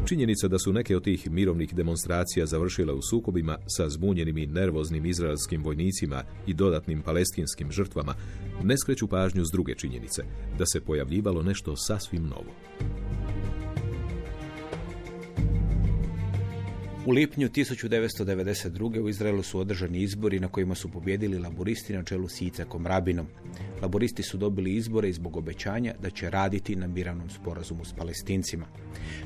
[0.06, 5.06] Činjenica da su neke od tih mirovnih demonstracija završile u sukobima sa zbunjenim i nervoznim
[5.06, 8.14] izraelskim vojnicima i dodatnim palestinskim žrtvama
[8.62, 10.22] ne skreću pažnju s druge činjenice,
[10.58, 12.52] da se pojavljivalo nešto sasvim novo.
[17.06, 19.00] U lipnju 1992.
[19.00, 23.26] u Izraelu su održani izbori na kojima su pobjedili laboristi na čelu s Icakom Rabinom.
[23.82, 28.66] Laboristi su dobili izbore zbog obećanja da će raditi na miravnom sporazumu s palestincima.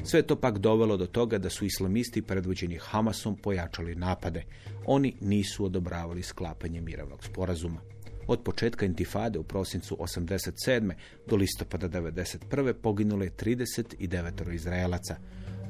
[0.05, 4.45] Sve to pak dovelo do toga da su islamisti predvođeni Hamasom pojačali napade.
[4.87, 7.81] Oni nisu odobravali sklapanje miravnog sporazuma.
[8.27, 10.93] Od početka intifade u prosincu 87.
[11.27, 12.73] do listopada 91.
[12.73, 15.17] poginulo je 39 Izraelaca.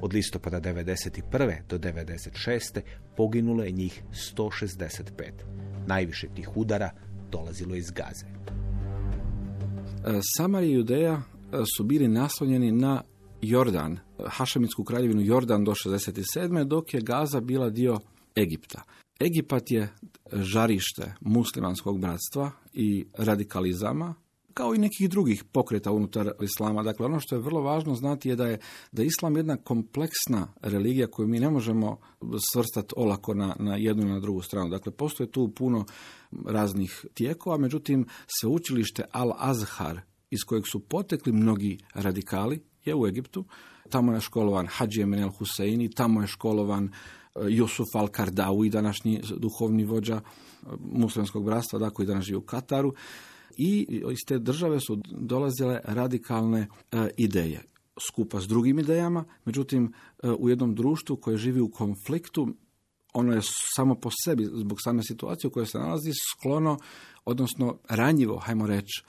[0.00, 1.56] Od listopada 91.
[1.68, 2.80] do 96.
[3.16, 4.02] poginulo je njih
[4.36, 5.30] 165.
[5.86, 6.90] Najviše tih udara
[7.30, 8.26] dolazilo iz Gaze.
[8.26, 11.22] E, Samar i Judeja e,
[11.76, 13.02] su bili naslonjeni na
[13.42, 16.64] Jordan, Hašemitsku kraljevinu Jordan do 67.
[16.64, 18.00] dok je Gaza bila dio
[18.36, 18.82] Egipta.
[19.20, 19.88] Egipat je
[20.32, 24.14] žarište muslimanskog bratstva i radikalizama,
[24.56, 26.82] kao i nekih drugih pokreta unutar islama.
[26.82, 28.58] Dakle, ono što je vrlo važno znati je da je
[28.92, 31.98] da je islam jedna kompleksna religija koju mi ne možemo
[32.52, 34.70] svrstati olako na, na jednu i na drugu stranu.
[34.70, 35.84] Dakle, postoje tu puno
[36.46, 38.06] raznih tijekova, međutim,
[38.40, 43.44] sveučilište Al-Azhar, iz kojeg su potekli mnogi radikali, je u Egiptu.
[43.90, 46.92] Tamo je školovan Hadži Emenel Huseini, tamo je školovan
[47.48, 50.20] Jusuf al-Kardawi, današnji duhovni vođa
[50.80, 52.94] muslimanskog bratstva, dakle i danas živi u Kataru.
[53.56, 56.60] I iz te države su dolazile radikalne
[56.92, 57.62] e, ideje
[58.00, 62.48] skupa s drugim idejama, međutim e, u jednom društvu koje živi u konfliktu,
[63.14, 63.40] ono je
[63.76, 66.78] samo po sebi, zbog same situacije u kojoj se nalazi, sklono,
[67.24, 69.04] odnosno ranjivo, hajmo reći,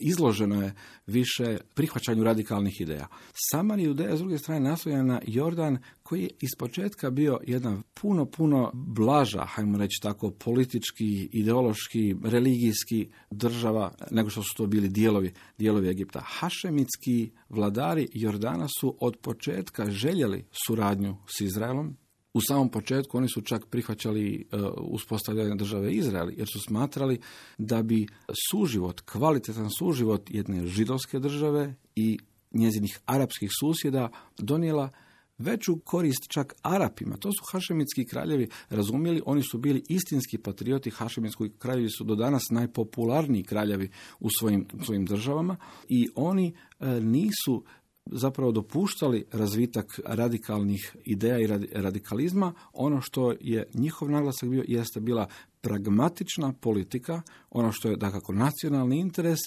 [0.00, 0.74] izloženo je
[1.06, 3.06] više prihvaćanju radikalnih ideja.
[3.50, 8.26] Samar i Judeja s druge strane naslonjena na Jordan koji je ispočetka bio jedan puno,
[8.26, 15.32] puno blaža, hajmo reći tako, politički, ideološki, religijski država nego što su to bili dijelovi,
[15.58, 16.20] dijelovi Egipta.
[16.24, 21.96] Hašemitski vladari Jordana su od početka željeli suradnju s Izraelom,
[22.34, 27.20] u samom početku oni su čak prihvaćali uh, uspostavljanje države Izrael, jer su smatrali
[27.58, 28.06] da bi
[28.50, 32.18] suživot, kvalitetan suživot jedne židovske države i
[32.54, 34.90] njezinih arapskih susjeda donijela
[35.38, 37.16] veću korist čak Arapima.
[37.16, 42.42] To su hašemitski kraljevi razumjeli, oni su bili istinski patrioti, hašemitski kraljevi su do danas
[42.50, 43.90] najpopularniji kraljevi
[44.20, 45.56] u svojim, svojim državama
[45.88, 47.64] i oni e, nisu
[48.06, 55.26] zapravo dopuštali razvitak radikalnih ideja i radikalizma, ono što je njihov naglasak bio jeste bila
[55.60, 59.38] pragmatična politika, ono što je dakako nacionalni interes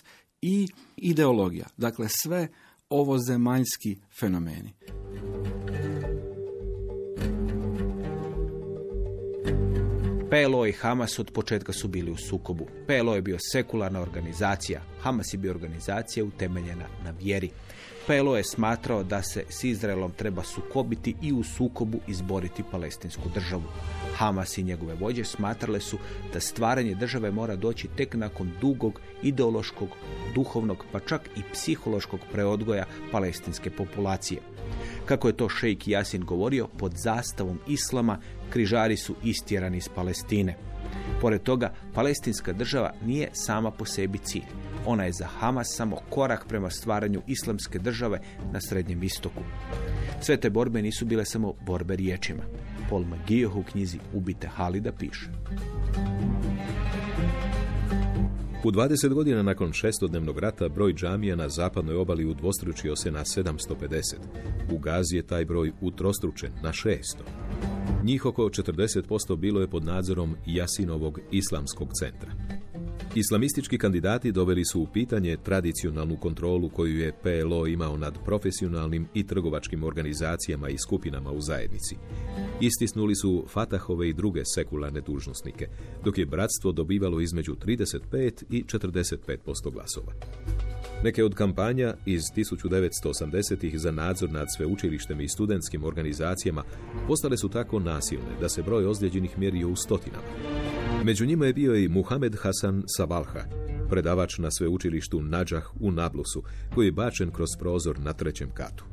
[0.41, 1.65] i ideologija.
[1.78, 2.48] Dakle, sve
[2.89, 4.74] ovo zemaljski fenomeni.
[10.30, 12.68] PLO i Hamas od početka su bili u sukobu.
[12.88, 17.50] PLO je bio sekularna organizacija, Hamas je bio organizacija utemeljena na vjeri.
[18.08, 23.63] PLO je smatrao da se s Izraelom treba sukobiti i u sukobu izboriti palestinsku državu.
[24.15, 25.98] Hamas i njegove vođe smatrale su
[26.34, 29.89] da stvaranje države mora doći tek nakon dugog ideološkog,
[30.36, 34.41] duhovnog pa čak i psihološkog preodgoja palestinske populacije.
[35.06, 40.58] Kako je to šejk Jasin govorio, pod zastavom islama križari su istjerani iz Palestine.
[41.22, 44.74] Pored toga, palestinska država nije sama po sebi cilj.
[44.86, 48.19] Ona je za Hamas samo korak prema stvaranju islamske države
[48.52, 49.41] na Srednjem istoku.
[50.21, 52.43] Sve te borbe nisu bile samo borbe riječima.
[52.89, 55.30] Paul McGeoch u knjizi Ubite Halida piše.
[58.65, 64.15] U 20 godina nakon šestodnevnog rata broj džamija na zapadnoj obali udvostručio se na 750.
[64.71, 67.00] U Gazi je taj broj utrostručen na 600.
[68.04, 72.32] Njih oko 40% bilo je pod nadzorom Jasinovog islamskog centra.
[73.15, 79.28] Islamistički kandidati doveli su u pitanje tradicionalnu kontrolu koju je PLO imao nad profesionalnim i
[79.28, 81.95] trgovačkim organizacijama i skupinama u zajednici.
[82.62, 85.67] Istisnuli su Fatahove i druge sekularne dužnosnike,
[86.04, 90.13] dok je bratstvo dobivalo između 35 i 45% glasova.
[91.04, 96.63] Neke od kampanja iz 1980-ih za nadzor nad sveučilištem i studentskim organizacijama
[97.08, 100.64] postale su tako nasilne da se broj ozlijeđenih mjerio u stotinama.
[101.03, 103.43] Među njima je bio i Muhamed Hasan Sabalha,
[103.89, 106.43] predavač na sveučilištu Nadžah u Nablusu,
[106.75, 108.86] koji je bačen kroz prozor na trećem katu.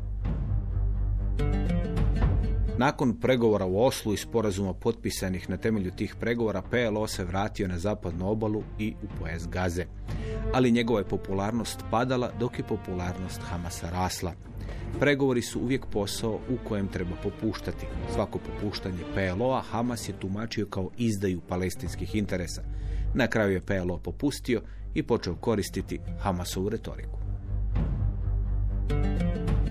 [2.79, 7.79] Nakon pregovora u Oslu i sporazuma potpisanih na temelju tih pregovora, PLO se vratio na
[7.79, 9.85] zapadnu obalu i u pojas Gaze.
[10.53, 14.33] Ali njegova je popularnost padala dok je popularnost Hamasa rasla.
[15.01, 17.87] Pregovori su uvijek posao u kojem treba popuštati.
[18.15, 22.63] Svako popuštanje PLO-a Hamas je tumačio kao izdaju palestinskih interesa.
[23.15, 24.63] Na kraju je PLO popustio
[24.95, 27.19] i počeo koristiti Hamasovu retoriku.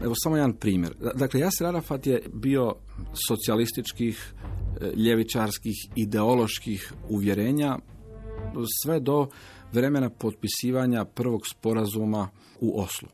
[0.03, 0.93] Evo samo jedan primjer.
[1.15, 2.75] Dakle, Jasir Arafat je bio
[3.27, 4.33] socijalističkih,
[4.81, 7.77] e, ljevičarskih, ideoloških uvjerenja
[8.83, 9.27] sve do
[9.73, 12.29] vremena potpisivanja prvog sporazuma
[12.59, 13.09] u Oslu,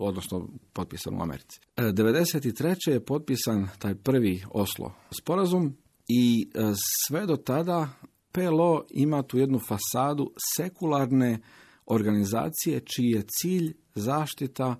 [0.00, 1.60] odnosno potpisan u Americi.
[1.76, 2.90] 1993.
[2.90, 5.76] E, je potpisan taj prvi Oslo sporazum
[6.08, 6.72] i e,
[7.06, 7.88] sve do tada
[8.32, 11.38] PLO ima tu jednu fasadu sekularne
[11.86, 14.76] organizacije čiji je cilj zaštita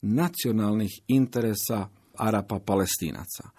[0.00, 3.50] nacionalnih interesa Arapa palestinaca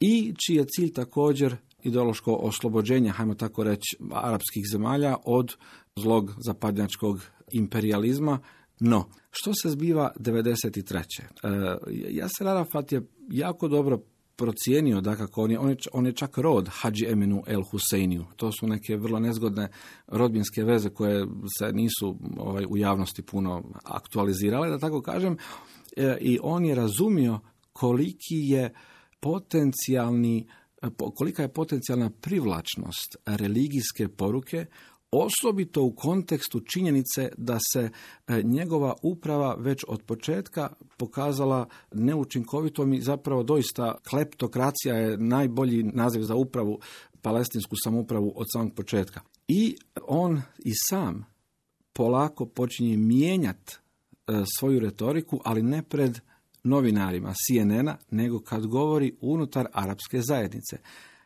[0.00, 5.56] i čiji je cilj također ideološko oslobođenje, hajmo tako reći, arapskih zemalja od
[5.96, 7.20] zlog zapadnjačkog
[7.52, 8.38] imperializma.
[8.80, 10.98] No, što se zbiva 93.
[10.98, 11.26] E,
[12.10, 13.98] Jasir Arafat je jako dobro
[14.36, 18.24] procijenio da kako on je, on je, on je čak rod Hadži Eminu El Huseiniju.
[18.36, 19.68] To su neke vrlo nezgodne
[20.06, 21.26] rodbinske veze koje
[21.58, 25.36] se nisu ovaj, u javnosti puno aktualizirale, da tako kažem.
[25.96, 27.40] E, I on je razumio
[27.72, 28.74] koliki je
[29.20, 30.48] potencijalni
[31.14, 34.66] kolika je potencijalna privlačnost religijske poruke
[35.10, 37.90] osobito u kontekstu činjenice da se
[38.28, 46.22] e, njegova uprava već od početka pokazala neučinkovitom i zapravo doista kleptokracija je najbolji naziv
[46.22, 46.78] za upravu,
[47.22, 49.20] palestinsku samupravu od samog početka.
[49.48, 51.26] I on i sam
[51.92, 53.76] polako počinje mijenjati
[54.26, 56.20] e, svoju retoriku, ali ne pred
[56.64, 60.78] novinarima CNN-a, nego kad govori unutar arapske zajednice.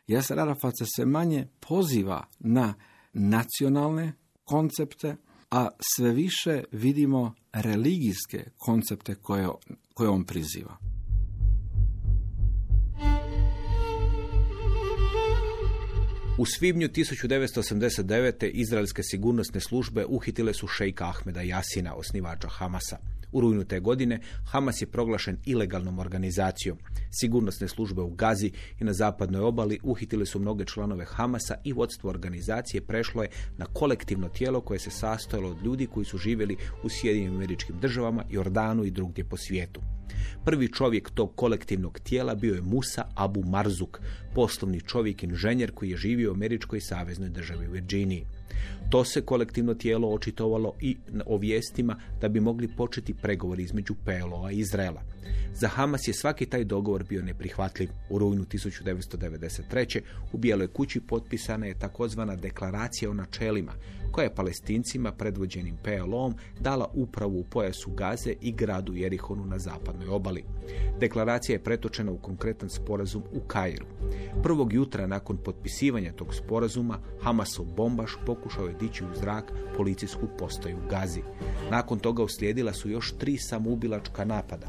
[0.07, 2.73] Jasar Arafat se manje poziva na
[3.13, 5.15] nacionalne koncepte,
[5.51, 9.47] a sve više vidimo religijske koncepte koje,
[9.93, 10.77] koje on priziva.
[16.37, 18.49] U svibnju 1989.
[18.53, 23.12] izraelske sigurnosne službe uhitile su šejka Ahmeda Jasina, osnivača Hamasa.
[23.33, 26.77] U rujnu te godine Hamas je proglašen ilegalnom organizacijom.
[27.11, 32.09] Sigurnosne službe u Gazi i na zapadnoj obali uhitile su mnoge članove Hamasa i vodstvo
[32.09, 36.89] organizacije prešlo je na kolektivno tijelo koje se sastojalo od ljudi koji su živjeli u
[36.89, 39.81] Sjedinim američkim državama, Jordanu i drugdje po svijetu.
[40.45, 43.99] Prvi čovjek tog kolektivnog tijela bio je Musa Abu Marzuk,
[44.35, 48.25] poslovni čovjek inženjer koji je živio u američkoj saveznoj državi u Virginiji.
[48.89, 54.51] To se kolektivno tijelo očitovalo i o vijestima da bi mogli početi pregovori između PLO-a
[54.51, 55.01] i Izraela.
[55.53, 57.89] Za Hamas je svaki taj dogovor bio neprihvatljiv.
[58.09, 60.01] U rujnu 1993.
[60.33, 63.73] u Bijeloj kući potpisana je takozvana deklaracija o načelima,
[64.11, 70.07] koja je palestincima predvođenim PLO-om dala upravu u pojasu Gaze i gradu Jerihonu na zapadnoj
[70.07, 70.43] obali.
[70.99, 73.85] Deklaracija je pretočena u konkretan sporazum u Kairu.
[74.43, 80.77] Prvog jutra nakon potpisivanja tog sporazuma Hamasov bombaš pokušao je dići u zrak policijsku postaju
[80.89, 81.21] Gazi.
[81.71, 84.67] Nakon toga uslijedila su još tri samoubilačka napada,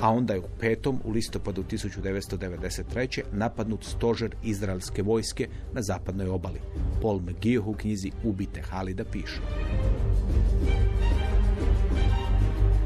[0.00, 3.22] a onda je u petom u listopadu 1993.
[3.32, 6.60] napadnut stožer izraelske vojske na zapadnoj obali.
[7.02, 9.40] Paul McGee u knjizi Ubite Halida piše.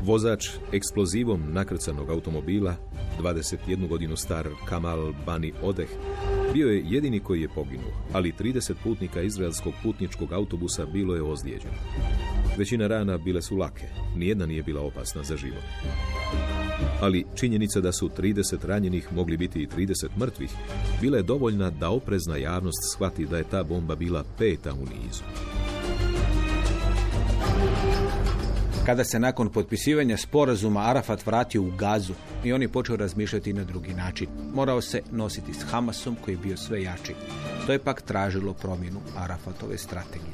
[0.02, 2.76] Vozač eksplozivom nakrcanog automobila,
[3.20, 5.88] 21 godinu star Kamal Bani Odeh,
[6.58, 11.74] bio je jedini koji je poginuo, ali 30 putnika izraelskog putničkog autobusa bilo je ozlijeđeno.
[12.56, 13.86] Većina rana bile su lake,
[14.16, 15.62] nijedna nije bila opasna za život.
[17.00, 20.50] Ali činjenica da su 30 ranjenih mogli biti i 30 mrtvih,
[21.00, 25.22] bila je dovoljna da oprezna javnost shvati da je ta bomba bila peta u nizu.
[28.88, 32.12] Kada se nakon potpisivanja sporazuma Arafat vratio u Gazu
[32.44, 34.28] i on je počeo razmišljati na drugi način.
[34.54, 37.14] Morao se nositi s Hamasom koji je bio sve jači.
[37.66, 40.32] To je pak tražilo promjenu Arafatove strategije.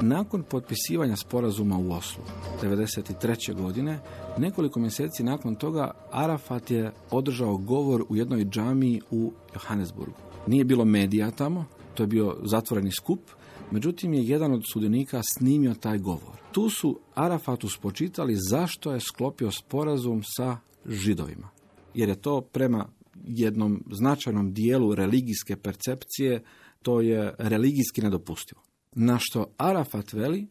[0.00, 2.24] Nakon potpisivanja sporazuma u Oslu
[2.62, 3.54] 1993.
[3.54, 3.98] godine,
[4.38, 10.16] nekoliko mjeseci nakon toga Arafat je održao govor u jednoj džamiji u Johannesburgu.
[10.46, 11.64] Nije bilo medija tamo,
[11.94, 13.20] to je bio zatvoreni skup,
[13.70, 16.36] međutim je jedan od sudionika snimio taj govor.
[16.52, 21.48] Tu su Arafatu spočitali zašto je sklopio sporazum sa židovima.
[21.94, 22.88] Jer je to prema
[23.24, 26.42] jednom značajnom dijelu religijske percepcije,
[26.82, 28.60] to je religijski nedopustivo.
[28.92, 30.46] Na što Arafat veli,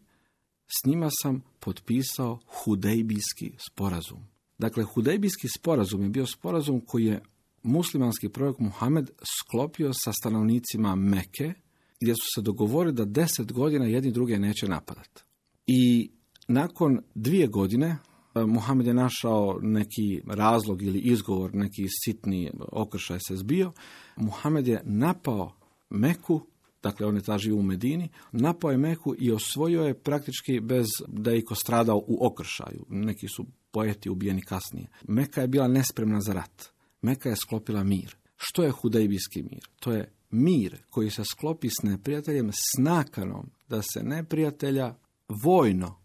[0.67, 4.19] s njima sam potpisao hudejbijski sporazum.
[4.57, 7.21] Dakle, hudejbijski sporazum je bio sporazum koji je
[7.64, 9.09] muslimanski prorok Muhammed
[9.39, 11.53] sklopio sa stanovnicima Meke,
[12.01, 15.24] gdje su se dogovorili da deset godina jedni druge neće napadati.
[15.68, 16.11] I
[16.47, 23.36] nakon dvije godine e, Muhammed je našao neki razlog ili izgovor, neki sitni okršaj se
[23.36, 23.72] zbio.
[24.16, 25.55] Muhammed je napao
[25.89, 26.41] Meku,
[26.84, 30.88] dakle on je ta živo u Medini, napao je Meku i osvojio je praktički bez
[31.07, 32.86] da je iko stradao u okršaju.
[32.89, 34.88] Neki su poeti ubijeni kasnije.
[35.07, 36.72] Meka je bila nespremna za rat.
[37.04, 38.16] Meka je sklopila mir.
[38.36, 39.70] Što je hudejbijski mir?
[39.80, 44.95] To je mir koji se sklopi s neprijateljem s nakanom da se neprijatelja
[45.43, 45.95] vojno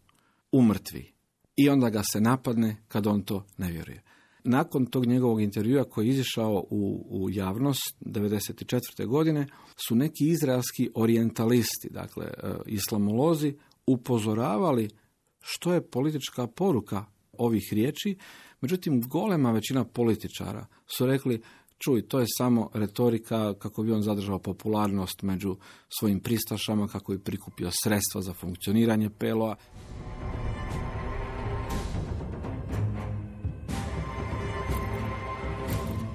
[0.53, 1.13] umrtvi
[1.57, 4.03] i onda ga se napadne kad on to ne vjeruje.
[4.45, 9.07] Nakon tog njegovog intervjua koji je izišao u, u javnost 1994.
[9.07, 9.47] godine
[9.89, 13.55] su neki izraelski orientalisti, dakle e, islamolozi,
[13.87, 14.89] upozoravali
[15.41, 18.17] što je politička poruka ovih riječi,
[18.61, 21.43] međutim golema većina političara su rekli
[21.79, 25.57] čuj, to je samo retorika kako bi on zadržao popularnost među
[25.99, 29.55] svojim pristašama, kako bi prikupio sredstva za funkcioniranje PLO-a.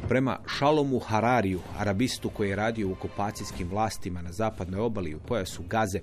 [0.08, 5.64] Prema Šalomu Harariju, arabistu koji je radio u okupacijskim vlastima na zapadnoj obali u pojasu
[5.64, 6.00] Gaze,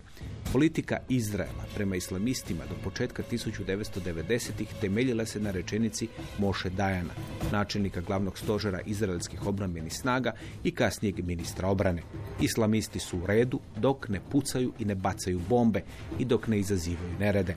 [0.52, 7.14] politika Izraela prema islamistima do početka 1990-ih temeljila se na rečenici Moše Dajana,
[7.52, 10.32] načelnika glavnog stožera izraelskih obrambenih snaga
[10.64, 12.02] i kasnijeg ministra obrane.
[12.40, 15.82] Islamisti su u redu dok ne pucaju i ne bacaju bombe
[16.18, 17.56] i dok ne izazivaju nerede.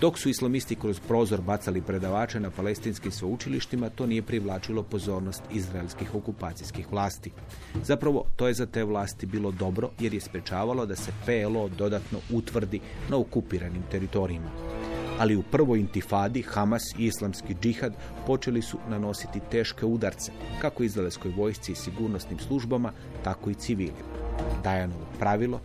[0.00, 6.14] Dok su islamisti kroz prozor bacali predavače na palestinskim sveučilištima, to nije privlačilo pozornost izraelskih
[6.14, 7.30] okupacijskih vlasti.
[7.84, 12.18] Zapravo, to je za te vlasti bilo dobro jer je sprečavalo da se PLO dodatno
[12.30, 14.50] utvrdi na okupiranim teritorijima.
[15.18, 17.92] Ali u prvoj intifadi Hamas i islamski džihad
[18.26, 22.92] počeli su nanositi teške udarce, kako izraelskoj vojsci i sigurnosnim službama,
[23.24, 24.08] tako i civilima.
[24.64, 25.60] Dajanovo pravilo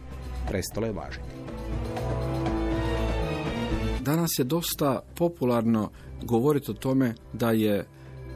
[0.47, 2.42] prestalo je važiti.
[4.05, 5.91] Danas je dosta popularno
[6.23, 7.87] govoriti o tome da je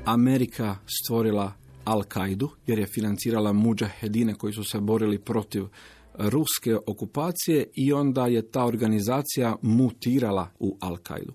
[0.05, 1.53] Amerika stvorila
[1.85, 5.63] Al-Kaidu, jer je financirala muđahedine koji su se borili protiv
[6.13, 11.31] ruske okupacije i onda je ta organizacija mutirala u Al-Kaidu.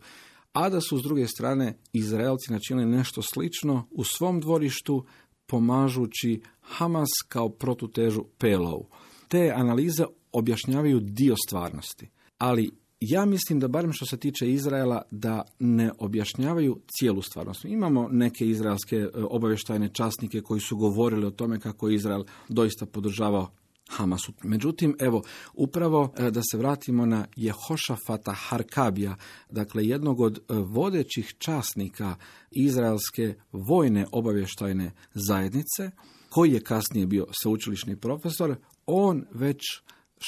[0.52, 5.04] A da su s druge strane Izraelci načinili nešto slično u svom dvorištu
[5.46, 8.88] pomažući Hamas kao protutežu PLO.
[9.28, 15.42] Te analize objašnjavaju dio stvarnosti, ali ja mislim da barem što se tiče Izraela da
[15.58, 17.64] ne objašnjavaju cijelu stvarnost.
[17.64, 23.50] Imamo neke izraelske e, obavještajne časnike koji su govorili o tome kako Izrael doista podržavao
[23.88, 24.32] Hamasu.
[24.42, 25.22] Međutim, evo,
[25.54, 29.16] upravo e, da se vratimo na Jehošafata Harkabija,
[29.50, 32.14] dakle jednog od e, vodećih časnika
[32.50, 35.90] izraelske vojne obavještajne zajednice,
[36.28, 39.60] koji je kasnije bio sveučilišni profesor, on već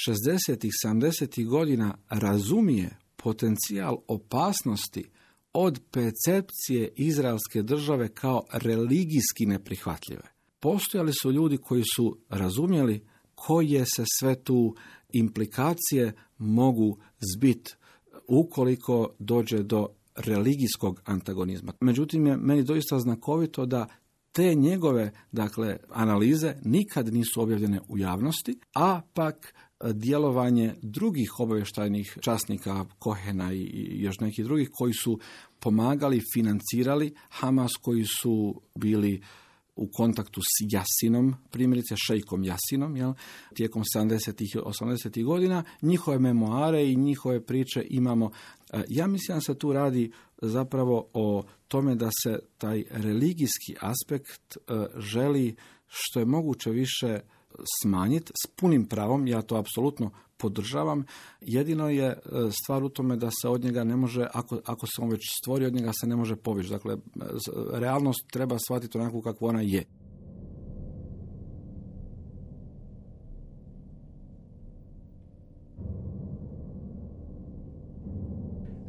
[0.07, 0.69] 60.
[0.85, 1.45] 70.
[1.45, 5.03] godina razumije potencijal opasnosti
[5.53, 10.23] od percepcije izraelske države kao religijski neprihvatljive.
[10.59, 14.75] Postojali su ljudi koji su razumjeli koje se sve tu
[15.13, 16.97] implikacije mogu
[17.35, 17.77] zbit
[18.27, 21.73] ukoliko dođe do religijskog antagonizma.
[21.81, 23.87] Međutim, je meni doista znakovito da
[24.31, 29.53] te njegove dakle analize nikad nisu objavljene u javnosti, a pak
[29.93, 35.19] djelovanje drugih obavještajnih časnika Kohena i još nekih drugih koji su
[35.59, 39.21] pomagali, financirali Hamas, koji su bili
[39.75, 43.13] u kontaktu s Jasinom, primjerice šejkom Jasinom, jel,
[43.53, 44.43] tijekom 70.
[44.43, 45.23] i 80.
[45.23, 48.31] godina, njihove memoare i njihove priče imamo.
[48.73, 50.11] E, ja mislim da se tu radi
[50.41, 55.55] zapravo o tome da se taj religijski aspekt e, želi
[55.87, 57.19] što je moguće više
[57.81, 61.05] smanjiti s punim pravom, ja to apsolutno podržavam.
[61.41, 62.17] Jedino je e,
[62.51, 65.65] stvar u tome da se od njega ne može, ako, ako se on već stvori,
[65.65, 66.69] od njega se ne može povići.
[66.69, 66.97] Dakle,
[67.71, 69.83] realnost treba shvatiti onako kako ona je.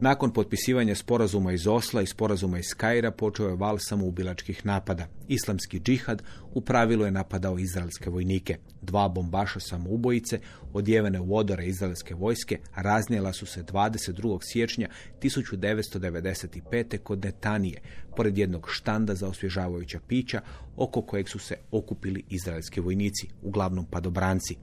[0.06, 5.06] Nakon potpisivanja sporazuma iz Osla i sporazuma iz Kaira počeo je val samoubilačkih napada.
[5.28, 6.22] Islamski džihad
[6.54, 8.58] u pravilu je napadao izraelske vojnike.
[8.82, 10.40] Dva bombaša samoubojice,
[10.72, 14.38] odjevene u odore izraelske vojske, raznijela su se 22.
[14.42, 14.88] siječnja
[15.22, 16.98] 1995.
[16.98, 17.80] kod Netanije,
[18.16, 20.40] pored jednog štanda za osvježavajuća pića,
[20.76, 24.56] oko kojeg su se okupili izraelski vojnici, uglavnom padobranci.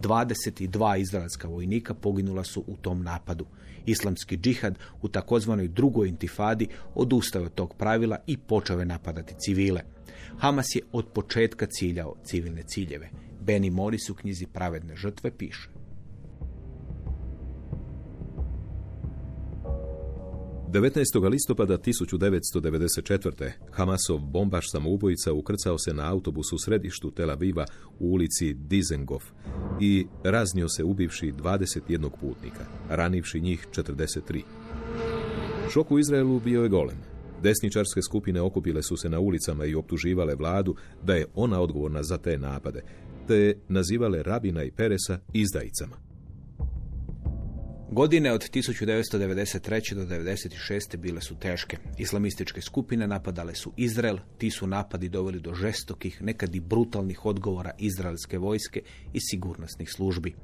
[0.00, 3.46] 22 izraelska vojnika poginula su u tom napadu.
[3.86, 9.80] Islamski džihad u takozvanoj drugoj intifadi odustao od tog pravila i počeo je napadati civile.
[10.38, 13.10] Hamas je od početka ciljao civilne ciljeve.
[13.40, 15.79] Beni Moris u knjizi Pravedne žrtve piše.
[20.70, 21.28] 19.
[21.30, 23.50] listopada 1994.
[23.72, 27.66] Hamasov bombaš samoubojica ukrcao se na autobus u središtu Tel Aviva
[27.98, 29.22] u ulici Dizengov
[29.80, 34.42] i raznio se ubivši 21 putnika, ranivši njih 43.
[35.72, 36.96] Šok u Izraelu bio je golem.
[37.42, 42.18] Desničarske skupine okupile su se na ulicama i optuživale vladu da je ona odgovorna za
[42.18, 42.82] te napade,
[43.26, 46.09] te nazivale Rabina i Peresa izdajicama.
[47.92, 49.94] Godine od 1993.
[49.94, 50.96] do 1996.
[50.96, 51.76] bile su teške.
[51.98, 57.70] Islamističke skupine napadale su Izrael, ti su napadi doveli do žestokih, nekad i brutalnih odgovora
[57.78, 58.82] izraelske vojske
[59.12, 60.34] i sigurnosnih službi.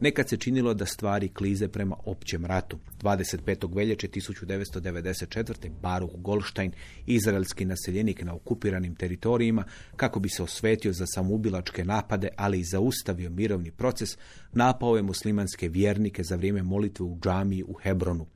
[0.00, 2.78] Nekad se činilo da stvari klize prema općem ratu.
[3.02, 3.76] 25.
[3.76, 5.70] veljače 1994.
[5.82, 6.72] Baruch Goldstein,
[7.06, 9.64] izraelski naseljenik na okupiranim teritorijima,
[9.96, 14.18] kako bi se osvetio za samoubilačke napade, ali i zaustavio mirovni proces,
[14.52, 18.26] napao je muslimanske vjernike za vrijeme molitve u džamiji u Hebronu.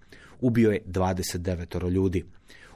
[0.40, 2.24] Ubio je 29 ljudi.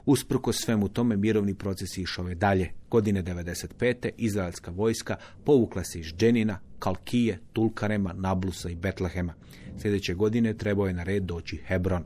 [0.05, 2.71] Usprko svemu tome mirovni proces išao je dalje.
[2.89, 4.09] Godine 95.
[4.17, 9.33] izraelska vojska povukla se iz Dženina, Kalkije, Tulkarema, Nablusa i Betlehema.
[9.81, 12.05] Sljedeće godine trebao je na red doći Hebron.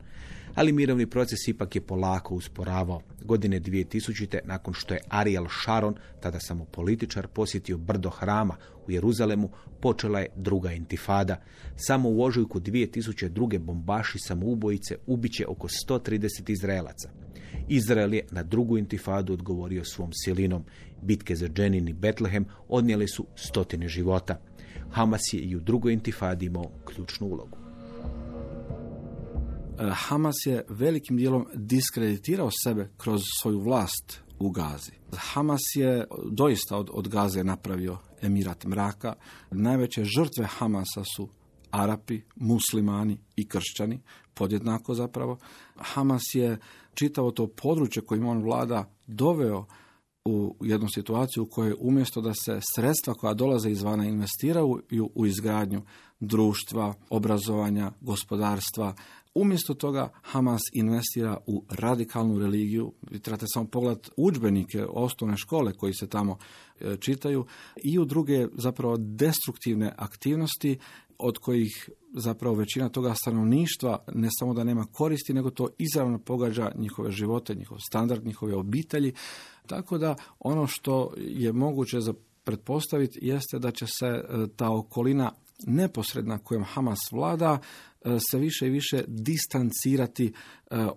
[0.56, 3.02] Ali mirovni proces ipak je polako usporavao.
[3.22, 4.39] Godine 2000.
[4.43, 8.56] nakon što je Ariel Sharon, tada samo političar, posjetio brdo hrama
[8.88, 9.50] u Jeruzalemu,
[9.82, 11.41] počela je druga intifada.
[11.76, 13.60] Samo u ožujku 2002.
[13.60, 17.10] bombaši samoubojice ubiće oko 130 Izraelaca.
[17.68, 20.64] Izrael je na drugu intifadu odgovorio svom silinom.
[21.02, 24.41] Bitke za Dženin i Betlehem odnijeli su stotine života.
[24.91, 27.58] Hamas je i u drugoj intifadi imao ključnu ulogu.
[29.80, 34.91] E, Hamas je velikim dijelom diskreditirao sebe kroz svoju vlast u Gazi.
[35.14, 39.16] Hamas je doista od, od Gaze napravio emirat mraka.
[39.52, 41.30] Najveće žrtve Hamasa su
[41.72, 44.02] Arapi, muslimani i kršćani,
[44.34, 45.38] podjednako zapravo.
[45.76, 46.58] Hamas je
[47.00, 49.66] čitavo to područje kojim on vlada doveo
[50.26, 54.82] u jednu situaciju u kojoj umjesto da se sredstva koja dolaze izvana investiraju
[55.16, 55.82] u izgradnju
[56.20, 58.93] društva, obrazovanja, gospodarstva,
[59.34, 62.93] Umjesto toga Hamas investira u radikalnu religiju.
[63.12, 66.38] Vi trebate samo pogledati udžbenike osnovne škole koji se tamo
[66.80, 67.45] e, čitaju
[67.84, 70.80] i u druge zapravo destruktivne aktivnosti
[71.18, 76.72] od kojih zapravo većina toga stanovništva ne samo da nema koristi, nego to izravno pogađa
[76.78, 79.14] njihove živote, njihov standard, njihove obitelji.
[79.68, 84.24] Tako da ono što je moguće za pretpostaviti jeste da će se e,
[84.55, 85.32] ta okolina
[85.68, 87.60] neposredna kojom Hamas vlada
[88.32, 90.32] se više i više distancirati e,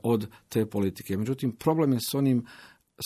[0.02, 1.16] od te politike.
[1.16, 2.46] Međutim, problem je s onim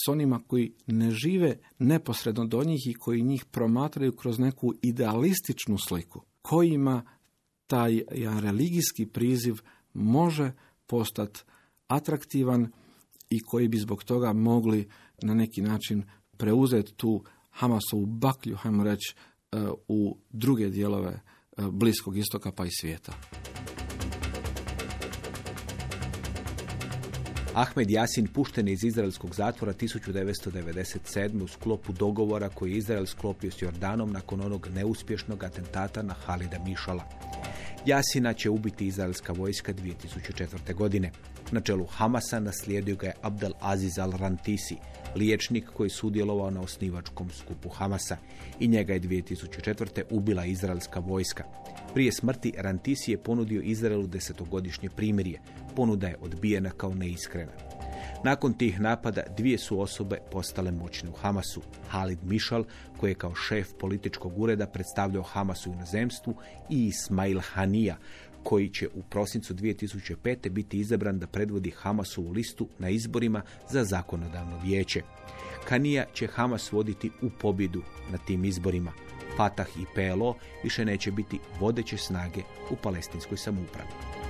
[0.04, 5.78] s onima koji ne žive neposredno do njih i koji njih promatraju kroz neku idealističnu
[5.78, 7.02] sliku, kojima
[7.66, 9.54] taj jedan religijski priziv
[9.94, 10.52] može
[10.86, 11.40] postati
[11.86, 12.72] atraktivan
[13.30, 14.88] i koji bi zbog toga mogli
[15.22, 16.04] na neki način
[16.36, 19.14] preuzeti tu Hamasovu baklju, hajmo reći,
[19.52, 19.56] e,
[19.88, 21.20] u druge dijelove e,
[21.70, 23.12] Bliskog istoka pa i svijeta.
[27.54, 31.42] Ahmed Jasin pušten je iz izraelskog zatvora 1997.
[31.42, 36.58] u sklopu dogovora koji je Izrael sklopio s Jordanom nakon onog neuspješnog atentata na Halida
[36.64, 37.04] Mišala.
[37.86, 40.74] Jasina će ubiti izraelska vojska 2004.
[40.74, 41.10] godine.
[41.50, 44.74] Na čelu Hamasa naslijedio ga je Abdel Aziz al-Rantisi,
[45.16, 48.16] liječnik koji sudjelovao na osnivačkom skupu Hamasa
[48.60, 50.02] i njega je 2004.
[50.10, 51.44] ubila izraelska vojska.
[51.94, 55.40] Prije smrti Rantisi je ponudio Izraelu desetogodišnje primirje.
[55.76, 57.52] Ponuda je odbijena kao neiskrena.
[58.24, 61.62] Nakon tih napada dvije su osobe postale moćne u Hamasu.
[61.88, 62.64] Halid Mišal,
[62.96, 66.34] koji je kao šef političkog ureda predstavljao Hamasu u inozemstvu,
[66.70, 67.96] i Ismail Hanija,
[68.42, 70.50] koji će u prosincu 2005.
[70.50, 75.02] biti izabran da predvodi Hamasovu listu na izborima za zakonodavno vijeće.
[75.68, 78.92] Hanija će Hamas voditi u pobjedu na tim izborima.
[79.36, 80.34] Fatah i PLO
[80.64, 82.40] više neće biti vodeće snage
[82.70, 84.25] u palestinskoj samoupravi.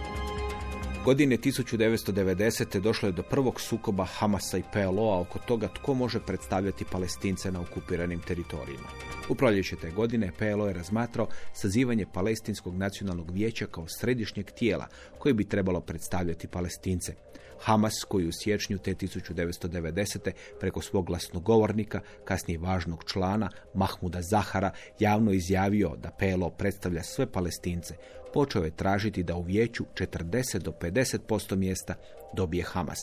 [1.06, 2.80] Godine 1990.
[2.80, 7.60] došlo je do prvog sukoba Hamasa i PLO-a oko toga tko može predstavljati palestince na
[7.60, 8.88] okupiranim teritorijima.
[9.28, 14.86] U proljeće te godine PLO je razmatrao sazivanje Palestinskog nacionalnog vijeća kao središnjeg tijela
[15.18, 17.14] koje bi trebalo predstavljati palestince.
[17.60, 20.30] Hamas, koji u siječnju te 1990.
[20.60, 27.94] preko svog glasnogovornika, kasnije važnog člana, Mahmuda Zahara, javno izjavio da PLO predstavlja sve palestince,
[28.36, 31.94] počeo je tražiti da u vijeću 40 do 50% mjesta
[32.34, 32.98] dobije Hamas.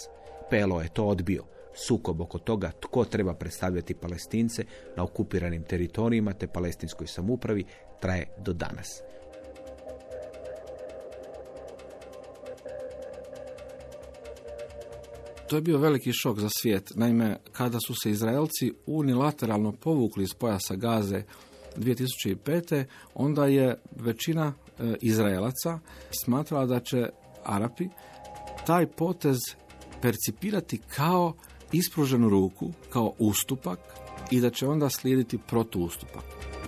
[0.49, 1.43] PLO je to odbio.
[1.87, 4.63] Sukob oko toga tko treba predstavljati palestince
[4.97, 7.65] na okupiranim teritorijima te palestinskoj samupravi
[8.01, 8.87] traje do danas.
[15.49, 16.91] To je bio veliki šok za svijet.
[16.95, 21.23] Naime, kada su se Izraelci unilateralno povukli iz pojasa Gaze
[21.77, 22.85] 2005.
[23.13, 24.53] onda je većina
[25.01, 25.79] Izraelaca
[26.23, 27.09] smatrala da će
[27.43, 27.87] Arapi
[28.65, 29.37] taj potez
[30.01, 31.33] percipirati kao
[31.71, 33.79] ispruženu ruku, kao ustupak
[34.31, 36.23] i da će onda slijediti protuustupak.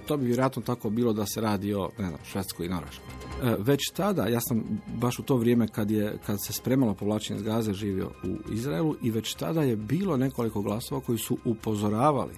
[0.08, 3.08] To bi vjerojatno tako bilo da se radi o ne znam, Švedskoj i Norveškoj.
[3.44, 7.40] E, već tada, ja sam baš u to vrijeme kad, je, kad se spremalo povlačenje
[7.40, 12.34] iz Gaze živio u Izraelu i već tada je bilo nekoliko glasova koji su upozoravali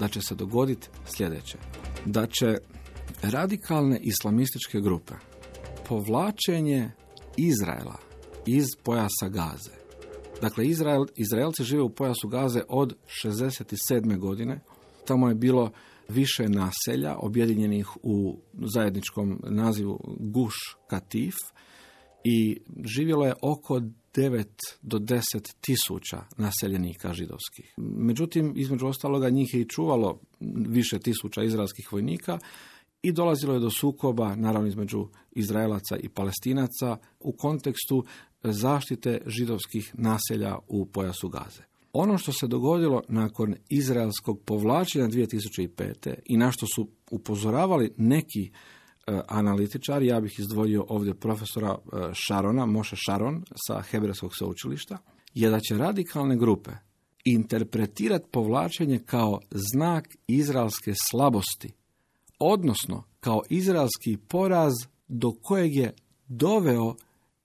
[0.00, 1.58] da će se dogoditi sljedeće.
[2.04, 2.58] Da će
[3.22, 5.14] radikalne islamističke grupe
[5.88, 6.90] povlačenje
[7.36, 7.98] Izraela
[8.46, 9.76] iz pojasa Gaze.
[10.40, 14.18] Dakle, Izrael, Izraelci žive u pojasu Gaze od 67.
[14.18, 14.60] godine.
[15.06, 15.70] Tamo je bilo
[16.08, 20.54] više naselja objedinjenih u zajedničkom nazivu Guš
[20.86, 21.34] Katif
[22.24, 23.80] i živjelo je oko
[24.14, 24.44] 9
[24.82, 25.22] do 10
[25.60, 27.74] tisuća naseljenika židovskih.
[27.76, 30.20] Međutim, između ostaloga njih je i čuvalo
[30.68, 32.38] više tisuća izraelskih vojnika
[33.06, 38.04] i dolazilo je do sukoba, naravno između Izraelaca i Palestinaca, u kontekstu
[38.42, 41.62] zaštite židovskih naselja u pojasu Gaze.
[41.92, 46.14] Ono što se dogodilo nakon izraelskog povlačenja 2005.
[46.24, 52.66] i na što su upozoravali neki e, analitičari, ja bih izdvojio ovdje profesora e, Šarona,
[52.66, 54.98] Moša Šaron sa Hebrejskog sveučilišta,
[55.34, 56.70] je da će radikalne grupe
[57.24, 61.72] interpretirati povlačenje kao znak izraelske slabosti,
[62.38, 64.72] odnosno kao izraelski poraz
[65.08, 65.94] do kojeg je
[66.28, 66.94] doveo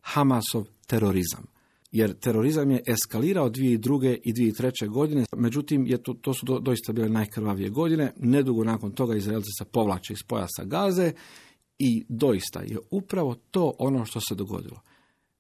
[0.02, 1.52] Hamasov terorizam
[1.92, 4.18] jer terorizam je eskalirao 2002.
[4.24, 4.90] i 2003.
[4.90, 8.14] godine, međutim je to, to su do, doista bile najkrvavije godine.
[8.18, 11.14] Nedugo nakon toga Izraelci se povlače iz pojasa Gaze
[11.80, 14.82] i doista je upravo to ono što se dogodilo.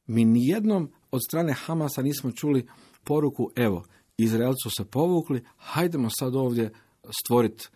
[0.08, 2.68] Mi nijednom od strane Hamasa nismo čuli
[3.04, 3.84] poruku, evo,
[4.18, 6.72] Izraelci su se povukli, hajdemo sad ovdje
[7.24, 7.68] stvoriti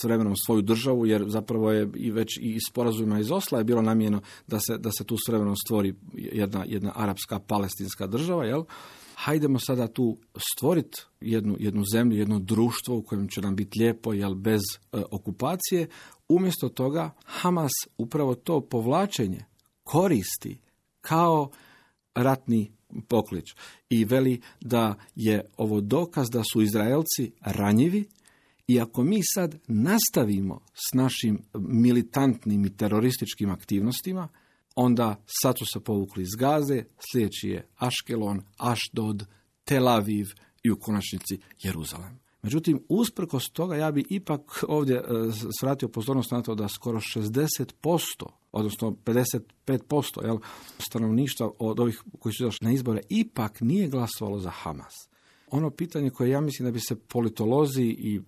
[0.00, 3.82] s vremenom svoju državu, jer zapravo je i već i sporazumima iz Osla je bilo
[3.82, 8.64] namijeno da se, da se tu s vremenom stvori jedna, jedna arapska palestinska država, jel?
[9.14, 10.16] Hajdemo sada tu
[10.54, 15.02] stvoriti jednu, jednu zemlju, jedno društvo u kojem će nam biti lijepo, jel, bez e,
[15.10, 15.88] okupacije.
[16.28, 19.44] Umjesto toga Hamas upravo to povlačenje
[19.84, 20.58] koristi
[21.00, 21.50] kao
[22.14, 22.72] ratni
[23.08, 23.54] poklič
[23.90, 28.04] i veli da je ovo dokaz da su Izraelci ranjivi
[28.66, 34.28] i ako mi sad nastavimo s našim militantnim i terorističkim aktivnostima,
[34.74, 39.26] onda sad su se povukli iz Gaze, sljedeći je Aškelon, Ašdod,
[39.64, 40.26] Tel Aviv
[40.62, 42.18] i u konačnici Jeruzalem.
[42.42, 45.02] Međutim, usprkos toga ja bi ipak ovdje e,
[45.60, 47.66] svratio pozornost na to da skoro 60%,
[48.52, 50.38] odnosno 55% jel,
[50.78, 54.94] stanovništva od ovih koji su došli na izbore ipak nije glasovalo za Hamas.
[55.50, 58.20] Ono pitanje koje ja mislim da bi se politolozi i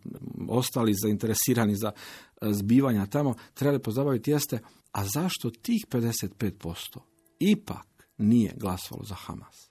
[0.49, 4.59] ostali zainteresirani za e, zbivanja tamo trebali pozabaviti jeste,
[4.93, 6.99] a zašto tih 55%
[7.39, 7.87] ipak
[8.19, 9.69] nije glasovalo za Hamas?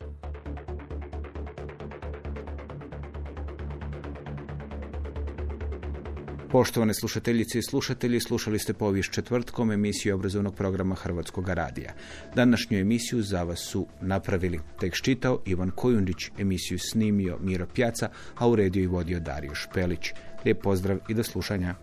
[6.52, 11.94] Poštovane slušateljice i slušatelji, slušali ste povijest četvrtkom emisiju obrazovnog programa Hrvatskog radija.
[12.36, 18.48] Današnju emisiju za vas su napravili tekst čitao Ivan Kojundić, emisiju snimio Miro Pjaca, a
[18.48, 20.14] uredio i vodio Dario Špelić.
[20.46, 21.76] Lijep pozdrav i do slušanja.